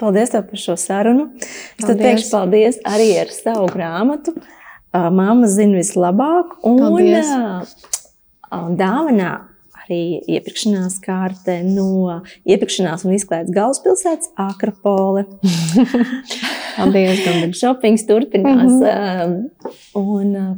[0.00, 1.30] Paldies tev par šo sarunu.
[1.40, 2.02] Es paldies.
[2.02, 4.36] teikšu paldies arī ar savu grāmatu.
[4.92, 6.58] Māma zina vislabāk.
[6.68, 7.30] Un paldies.
[8.52, 9.32] dāvanā
[9.86, 15.26] arī iepirkšanās kārte no iepirkšanās un izklaides galvaspilsētas Akropole.
[16.76, 17.54] Paldies, Gundam.
[17.60, 18.72] Šopings turpinās.
[18.72, 19.36] Mm -hmm.
[19.94, 20.56] Un uh,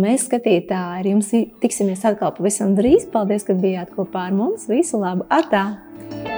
[0.00, 1.30] mēs skatītāji ar jums
[1.60, 3.06] tiksimies atkal pavisam drīz.
[3.12, 4.68] Paldies, ka bijāt kopā ar mums.
[4.68, 5.24] Visu labu!
[5.30, 6.37] Atā!